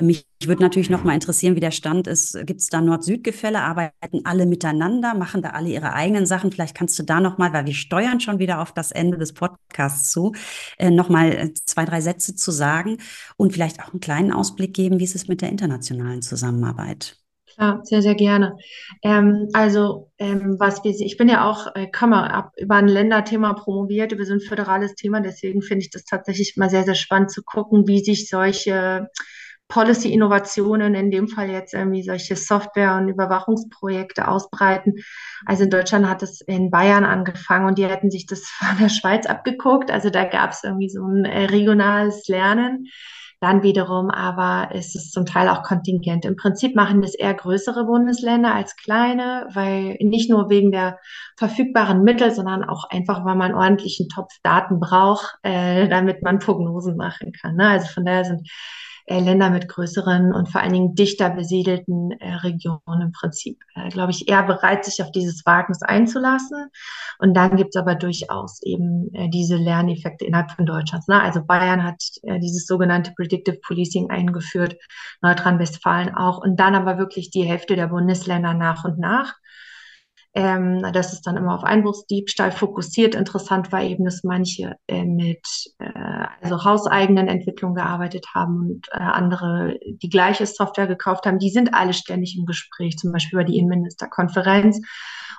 mich 0.00 0.26
würde 0.44 0.62
natürlich 0.62 0.88
noch 0.88 1.02
mal 1.02 1.14
interessieren, 1.14 1.56
wie 1.56 1.60
der 1.60 1.72
Stand 1.72 2.06
ist. 2.06 2.38
Gibt 2.46 2.60
es 2.60 2.68
da 2.68 2.80
Nord-Süd-Gefälle? 2.80 3.60
Arbeiten 3.60 4.20
alle 4.24 4.46
miteinander? 4.46 5.14
Machen 5.14 5.42
da 5.42 5.50
alle 5.50 5.70
ihre 5.70 5.94
eigenen 5.94 6.26
Sachen? 6.26 6.52
Vielleicht 6.52 6.76
kannst 6.76 6.98
du 6.98 7.02
da 7.02 7.20
noch 7.20 7.38
mal, 7.38 7.52
weil 7.52 7.66
wir 7.66 7.74
steuern 7.74 8.20
schon 8.20 8.38
wieder 8.38 8.60
auf 8.60 8.72
das 8.72 8.92
Ende 8.92 9.18
des 9.18 9.32
Podcasts 9.32 10.12
zu, 10.12 10.32
äh, 10.78 10.90
noch 10.90 11.08
mal 11.08 11.32
äh, 11.32 11.54
zwei, 11.66 11.84
drei 11.84 12.00
Sätze 12.00 12.36
zu 12.36 12.52
sagen 12.52 12.98
und 13.36 13.52
vielleicht 13.52 13.82
auch 13.82 13.90
einen 13.90 14.00
kleinen 14.00 14.32
Ausblick 14.32 14.74
geben, 14.74 15.00
wie 15.00 15.04
ist 15.04 15.16
es 15.16 15.26
mit 15.26 15.42
der 15.42 15.48
internationalen 15.48 16.03
Zusammenarbeit? 16.20 17.16
Klar, 17.54 17.80
sehr, 17.84 18.02
sehr 18.02 18.16
gerne. 18.16 18.56
Ähm, 19.02 19.48
also, 19.52 20.10
ähm, 20.18 20.56
was 20.58 20.82
wir, 20.82 20.90
ich 20.90 21.16
bin 21.16 21.28
ja 21.28 21.48
auch, 21.48 21.74
äh, 21.76 21.88
komme 21.90 22.32
ab, 22.32 22.52
über 22.56 22.76
ein 22.76 22.88
Länderthema 22.88 23.52
promoviert, 23.52 24.10
über 24.10 24.24
so 24.24 24.32
ein 24.32 24.40
föderales 24.40 24.94
Thema, 24.96 25.20
deswegen 25.20 25.62
finde 25.62 25.82
ich 25.82 25.90
das 25.90 26.04
tatsächlich 26.04 26.56
immer 26.56 26.68
sehr, 26.68 26.84
sehr 26.84 26.96
spannend 26.96 27.30
zu 27.30 27.42
gucken, 27.44 27.86
wie 27.86 28.02
sich 28.02 28.28
solche 28.28 29.08
Policy-Innovationen, 29.68 30.94
in 30.94 31.10
dem 31.10 31.28
Fall 31.28 31.50
jetzt 31.50 31.74
irgendwie 31.74 32.02
solche 32.02 32.36
Software- 32.36 32.96
und 32.96 33.08
Überwachungsprojekte 33.08 34.28
ausbreiten. 34.28 34.94
Also 35.46 35.64
in 35.64 35.70
Deutschland 35.70 36.08
hat 36.08 36.22
es 36.22 36.40
in 36.42 36.70
Bayern 36.70 37.04
angefangen 37.04 37.66
und 37.66 37.78
die 37.78 37.86
hätten 37.86 38.10
sich 38.10 38.26
das 38.26 38.40
von 38.58 38.78
der 38.78 38.88
Schweiz 38.88 39.26
abgeguckt. 39.26 39.90
Also 39.90 40.10
da 40.10 40.24
gab 40.24 40.50
es 40.50 40.64
irgendwie 40.64 40.90
so 40.90 41.04
ein 41.06 41.24
äh, 41.24 41.46
regionales 41.46 42.26
Lernen. 42.28 42.86
Dann 43.44 43.62
wiederum 43.62 44.08
aber 44.08 44.74
ist 44.74 44.96
es 44.96 45.10
zum 45.10 45.26
Teil 45.26 45.50
auch 45.50 45.62
kontingent. 45.62 46.24
Im 46.24 46.34
Prinzip 46.34 46.74
machen 46.74 47.02
das 47.02 47.14
eher 47.14 47.34
größere 47.34 47.84
Bundesländer 47.84 48.54
als 48.54 48.74
kleine, 48.74 49.46
weil 49.52 49.98
nicht 50.00 50.30
nur 50.30 50.48
wegen 50.48 50.72
der 50.72 50.98
verfügbaren 51.36 52.02
Mittel, 52.04 52.30
sondern 52.30 52.64
auch 52.64 52.88
einfach, 52.88 53.22
weil 53.26 53.36
man 53.36 53.52
ordentlichen 53.52 54.08
Topf 54.08 54.32
Daten 54.42 54.80
braucht, 54.80 55.36
äh, 55.42 55.88
damit 55.90 56.22
man 56.22 56.38
Prognosen 56.38 56.96
machen 56.96 57.32
kann. 57.32 57.56
Ne? 57.56 57.68
Also 57.68 57.88
von 57.88 58.06
daher 58.06 58.24
sind 58.24 58.48
Länder 59.06 59.50
mit 59.50 59.68
größeren 59.68 60.32
und 60.32 60.48
vor 60.48 60.62
allen 60.62 60.72
Dingen 60.72 60.94
dichter 60.94 61.30
besiedelten 61.30 62.12
äh, 62.12 62.34
Regionen 62.36 63.02
im 63.02 63.12
Prinzip, 63.12 63.58
äh, 63.74 63.88
glaube 63.90 64.12
ich, 64.12 64.28
eher 64.28 64.42
bereit, 64.42 64.84
sich 64.84 65.02
auf 65.02 65.10
dieses 65.12 65.44
Wagnis 65.44 65.82
einzulassen. 65.82 66.68
Und 67.18 67.34
dann 67.34 67.56
gibt 67.56 67.74
es 67.74 67.80
aber 67.80 67.94
durchaus 67.94 68.62
eben 68.62 69.12
äh, 69.14 69.28
diese 69.28 69.56
Lerneffekte 69.56 70.24
innerhalb 70.24 70.52
von 70.52 70.66
Deutschlands. 70.66 71.06
Ne? 71.08 71.20
Also 71.20 71.44
Bayern 71.44 71.84
hat 71.84 72.02
äh, 72.22 72.38
dieses 72.40 72.66
sogenannte 72.66 73.12
Predictive 73.14 73.58
Policing 73.66 74.10
eingeführt, 74.10 74.76
Nordrhein-Westfalen 75.20 76.14
auch. 76.14 76.38
Und 76.38 76.58
dann 76.58 76.74
aber 76.74 76.98
wirklich 76.98 77.30
die 77.30 77.44
Hälfte 77.44 77.76
der 77.76 77.88
Bundesländer 77.88 78.54
nach 78.54 78.84
und 78.84 78.98
nach. 78.98 79.34
Ähm, 80.36 80.84
das 80.92 81.12
ist 81.12 81.26
dann 81.26 81.36
immer 81.36 81.54
auf 81.54 81.62
Einbruchsdiebstahl 81.62 82.50
fokussiert. 82.50 83.14
Interessant 83.14 83.70
war 83.70 83.82
eben, 83.82 84.04
dass 84.04 84.24
manche 84.24 84.74
äh, 84.88 85.04
mit 85.04 85.46
äh, 85.78 86.26
also 86.42 86.64
hauseigenen 86.64 87.28
Entwicklungen 87.28 87.76
gearbeitet 87.76 88.26
haben 88.34 88.58
und 88.58 88.88
äh, 88.90 88.98
andere 88.98 89.78
die 89.84 90.08
gleiche 90.08 90.44
Software 90.46 90.88
gekauft 90.88 91.26
haben. 91.26 91.38
Die 91.38 91.50
sind 91.50 91.72
alle 91.72 91.92
ständig 91.92 92.36
im 92.36 92.46
Gespräch, 92.46 92.98
zum 92.98 93.12
Beispiel 93.12 93.38
über 93.38 93.44
die 93.44 93.58
Innenministerkonferenz. 93.58 94.80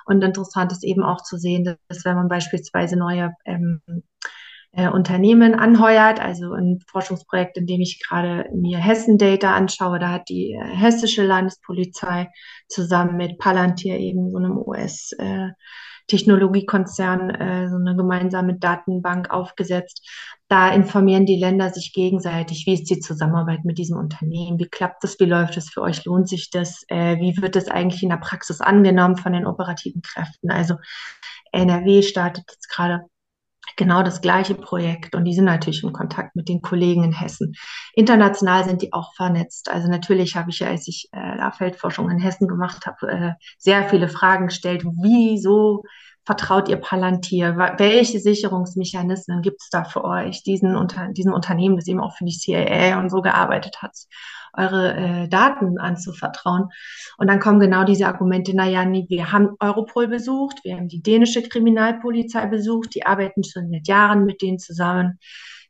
Und 0.06 0.24
interessant 0.24 0.72
ist 0.72 0.84
eben 0.84 1.02
auch 1.02 1.22
zu 1.22 1.36
sehen, 1.36 1.76
dass 1.88 2.04
wenn 2.06 2.16
man 2.16 2.28
beispielsweise 2.28 2.96
neue 2.96 3.32
ähm, 3.44 3.82
äh, 4.76 4.88
Unternehmen 4.88 5.54
anheuert. 5.54 6.20
Also 6.20 6.52
ein 6.52 6.80
Forschungsprojekt, 6.86 7.56
in 7.56 7.66
dem 7.66 7.80
ich 7.80 8.02
gerade 8.06 8.48
mir 8.54 8.78
Hessen 8.78 9.18
Data 9.18 9.54
anschaue, 9.54 9.98
da 9.98 10.10
hat 10.10 10.28
die 10.28 10.52
äh, 10.52 10.76
hessische 10.76 11.24
Landespolizei 11.24 12.28
zusammen 12.68 13.16
mit 13.16 13.38
Palantir 13.38 13.98
eben 13.98 14.30
so 14.30 14.36
einem 14.36 14.58
US 14.58 15.12
äh, 15.18 15.48
Technologiekonzern 16.08 17.30
äh, 17.30 17.68
so 17.68 17.76
eine 17.76 17.96
gemeinsame 17.96 18.58
Datenbank 18.58 19.30
aufgesetzt. 19.30 20.06
Da 20.48 20.68
informieren 20.68 21.26
die 21.26 21.38
Länder 21.38 21.70
sich 21.70 21.92
gegenseitig, 21.92 22.64
wie 22.66 22.74
ist 22.74 22.88
die 22.90 23.00
Zusammenarbeit 23.00 23.64
mit 23.64 23.78
diesem 23.78 23.96
Unternehmen, 23.96 24.58
wie 24.60 24.68
klappt 24.68 25.02
das, 25.02 25.18
wie 25.18 25.24
läuft 25.24 25.56
es 25.56 25.70
für 25.70 25.82
euch, 25.82 26.04
lohnt 26.04 26.28
sich 26.28 26.50
das, 26.50 26.84
äh, 26.88 27.16
wie 27.16 27.36
wird 27.40 27.56
das 27.56 27.68
eigentlich 27.68 28.02
in 28.02 28.10
der 28.10 28.18
Praxis 28.18 28.60
angenommen 28.60 29.16
von 29.16 29.32
den 29.32 29.46
operativen 29.46 30.02
Kräften. 30.02 30.50
Also 30.50 30.76
NRW 31.50 32.02
startet 32.02 32.44
jetzt 32.52 32.68
gerade 32.68 33.06
genau 33.76 34.02
das 34.02 34.20
gleiche 34.20 34.54
Projekt 34.54 35.14
und 35.14 35.24
die 35.24 35.34
sind 35.34 35.44
natürlich 35.44 35.82
in 35.84 35.92
Kontakt 35.92 36.34
mit 36.34 36.48
den 36.48 36.62
Kollegen 36.62 37.04
in 37.04 37.12
Hessen. 37.12 37.54
International 37.94 38.64
sind 38.64 38.82
die 38.82 38.92
auch 38.92 39.14
vernetzt. 39.14 39.70
Also 39.70 39.88
natürlich 39.88 40.34
habe 40.34 40.50
ich 40.50 40.60
ja, 40.60 40.68
als 40.68 40.88
ich 40.88 41.08
äh, 41.12 41.50
Feldforschung 41.52 42.10
in 42.10 42.18
Hessen 42.18 42.48
gemacht 42.48 42.86
habe, 42.86 43.08
äh, 43.08 43.32
sehr 43.58 43.88
viele 43.88 44.08
Fragen 44.08 44.46
gestellt. 44.46 44.84
Wieso 44.84 45.84
vertraut 46.24 46.68
ihr 46.68 46.76
Palantir? 46.76 47.56
Welche 47.56 48.18
Sicherungsmechanismen 48.18 49.42
gibt 49.42 49.62
es 49.62 49.68
da 49.70 49.84
für 49.84 50.04
euch, 50.04 50.42
diesen, 50.42 50.74
unter, 50.74 51.08
diesen 51.12 51.32
Unternehmen, 51.32 51.76
das 51.76 51.86
eben 51.86 52.00
auch 52.00 52.16
für 52.16 52.24
die 52.24 52.36
CIA 52.36 52.98
und 52.98 53.10
so 53.10 53.20
gearbeitet 53.22 53.82
hat, 53.82 53.92
eure 54.56 54.94
äh, 54.96 55.28
Daten 55.28 55.78
anzuvertrauen? 55.78 56.68
Und 57.18 57.28
dann 57.28 57.40
kommen 57.40 57.60
genau 57.60 57.84
diese 57.84 58.06
Argumente, 58.06 58.54
naja, 58.54 58.84
nee, 58.84 59.06
wir 59.08 59.32
haben 59.32 59.56
Europol 59.60 60.08
besucht, 60.08 60.58
wir 60.64 60.76
haben 60.76 60.88
die 60.88 61.02
dänische 61.02 61.42
Kriminalpolizei 61.42 62.46
besucht, 62.46 62.94
die 62.94 63.04
arbeiten 63.06 63.44
schon 63.44 63.70
seit 63.70 63.88
Jahren 63.88 64.24
mit 64.24 64.42
denen 64.42 64.58
zusammen, 64.58 65.18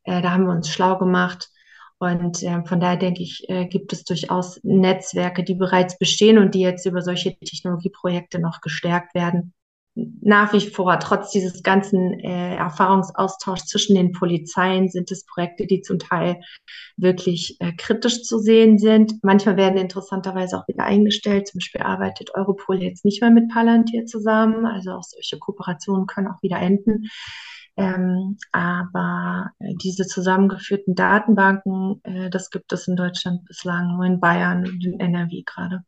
äh, 0.05 0.23
da 0.23 0.33
haben 0.33 0.45
wir 0.45 0.53
uns 0.53 0.71
schlau 0.71 0.99
gemacht. 0.99 1.51
Und 1.99 2.43
äh, 2.43 2.63
von 2.65 2.79
daher 2.79 2.99
denke 2.99 3.23
ich, 3.23 3.49
äh, 3.49 3.67
gibt 3.67 3.93
es 3.93 4.05
durchaus 4.05 4.61
Netzwerke, 4.63 5.43
die 5.43 5.55
bereits 5.55 5.99
bestehen 5.99 6.37
und 6.39 6.55
die 6.55 6.61
jetzt 6.61 6.85
über 6.85 7.01
solche 7.01 7.35
Technologieprojekte 7.39 8.39
noch 8.39 8.61
gestärkt 8.61 9.15
werden 9.15 9.55
nach 9.97 10.53
wie 10.53 10.61
vor, 10.61 10.99
trotz 10.99 11.31
dieses 11.31 11.63
ganzen 11.63 12.21
äh, 12.21 12.55
Erfahrungsaustauschs 12.57 13.67
zwischen 13.67 13.97
den 13.97 14.13
Polizeien, 14.13 14.89
sind 14.89 15.11
es 15.11 15.25
Projekte, 15.25 15.67
die 15.67 15.81
zum 15.81 15.99
Teil 15.99 16.41
wirklich 16.99 17.57
äh, 17.61 17.73
kritisch 17.73 18.23
zu 18.23 18.39
sehen 18.39 18.79
sind. 18.79 19.15
Manchmal 19.23 19.57
werden 19.57 19.79
interessanterweise 19.79 20.59
auch 20.59 20.69
wieder 20.69 20.85
eingestellt. 20.85 21.49
Zum 21.49 21.59
Beispiel 21.59 21.81
arbeitet 21.81 22.35
Europol 22.35 22.83
jetzt 22.83 23.07
nicht 23.07 23.23
mehr 23.23 23.31
mit 23.31 23.49
Palantir 23.49 24.05
zusammen. 24.05 24.67
Also 24.67 24.93
auch 24.93 25.03
solche 25.03 25.39
Kooperationen 25.39 26.07
können 26.07 26.29
auch 26.29 26.43
wieder 26.43 26.59
enden. 26.59 27.09
Ähm, 27.79 28.37
aber 28.53 29.51
äh, 29.59 29.75
diese 29.83 30.07
zusammengeführten 30.07 30.95
Datenbanken, 30.95 32.01
äh, 32.05 32.31
das 32.31 32.51
gibt 32.51 32.73
es 32.73 32.87
in 32.89 32.97
Deutschland 32.97 33.45
bislang 33.47 33.97
nur 33.97 34.05
in 34.05 34.21
Bayern 34.21 34.67
und 34.67 34.85
in 34.85 35.01
NRW 35.01 35.43
gerade. 35.45 35.85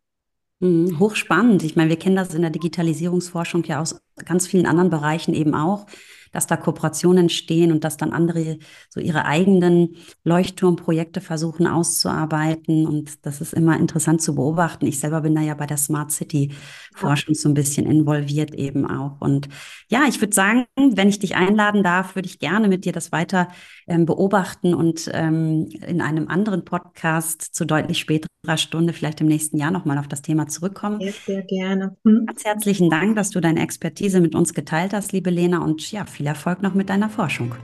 Mhm, 0.60 0.98
hochspannend. 0.98 1.62
Ich 1.62 1.76
meine, 1.76 1.90
wir 1.90 1.98
kennen 1.98 2.16
das 2.16 2.34
in 2.34 2.42
der 2.42 2.50
Digitalisierungsforschung 2.50 3.64
ja 3.64 3.80
aus 3.80 4.00
ganz 4.24 4.46
vielen 4.46 4.66
anderen 4.66 4.90
Bereichen 4.90 5.34
eben 5.34 5.54
auch 5.54 5.86
dass 6.32 6.46
da 6.46 6.56
Kooperationen 6.56 7.24
entstehen 7.24 7.72
und 7.72 7.84
dass 7.84 7.96
dann 7.96 8.12
andere 8.12 8.58
so 8.88 9.00
ihre 9.00 9.24
eigenen 9.24 9.96
Leuchtturmprojekte 10.24 11.20
versuchen 11.20 11.66
auszuarbeiten. 11.66 12.86
Und 12.86 13.24
das 13.26 13.40
ist 13.40 13.54
immer 13.54 13.78
interessant 13.78 14.22
zu 14.22 14.34
beobachten. 14.34 14.86
Ich 14.86 15.00
selber 15.00 15.22
bin 15.22 15.34
da 15.34 15.40
ja 15.40 15.54
bei 15.54 15.66
der 15.66 15.76
Smart 15.76 16.12
City 16.12 16.52
Forschung 16.94 17.34
so 17.34 17.48
ein 17.48 17.54
bisschen 17.54 17.86
involviert 17.86 18.54
eben 18.54 18.86
auch. 18.86 19.20
Und 19.20 19.48
ja, 19.88 20.04
ich 20.08 20.20
würde 20.20 20.34
sagen, 20.34 20.66
wenn 20.76 21.08
ich 21.08 21.18
dich 21.18 21.36
einladen 21.36 21.82
darf, 21.82 22.14
würde 22.14 22.26
ich 22.26 22.38
gerne 22.38 22.68
mit 22.68 22.84
dir 22.84 22.92
das 22.92 23.12
weiter 23.12 23.48
ähm, 23.86 24.04
beobachten 24.04 24.74
und 24.74 25.10
ähm, 25.12 25.68
in 25.86 26.00
einem 26.00 26.28
anderen 26.28 26.64
Podcast 26.64 27.54
zu 27.54 27.64
deutlich 27.64 27.98
späterer 27.98 28.56
Stunde, 28.56 28.92
vielleicht 28.92 29.20
im 29.20 29.26
nächsten 29.26 29.58
Jahr 29.58 29.70
nochmal 29.70 29.98
auf 29.98 30.08
das 30.08 30.22
Thema 30.22 30.48
zurückkommen. 30.48 31.00
Sehr, 31.00 31.12
sehr 31.26 31.42
gerne. 31.42 31.96
Hm. 32.04 32.26
Ganz 32.26 32.44
herzlichen 32.44 32.90
Dank, 32.90 33.16
dass 33.16 33.30
du 33.30 33.40
deine 33.40 33.62
Expertise 33.62 34.07
mit 34.20 34.34
uns 34.34 34.54
geteilt 34.54 34.92
hast, 34.92 35.12
liebe 35.12 35.30
Lena. 35.30 35.58
Und 35.58 35.92
ja, 35.92 36.04
viel 36.04 36.26
Erfolg 36.26 36.62
noch 36.62 36.74
mit 36.74 36.88
deiner 36.88 37.10
Forschung. 37.10 37.54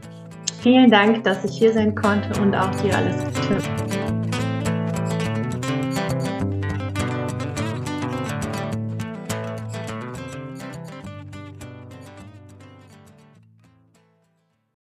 Vielen 0.63 0.91
Dank, 0.91 1.25
dass 1.25 1.45
ich 1.45 1.59
hier 1.59 1.73
sein 1.73 1.95
konnte 1.95 2.41
und 2.41 2.55
auch 2.55 2.75
dir 2.77 2.97
alles 2.97 3.17
Gute. 3.25 3.94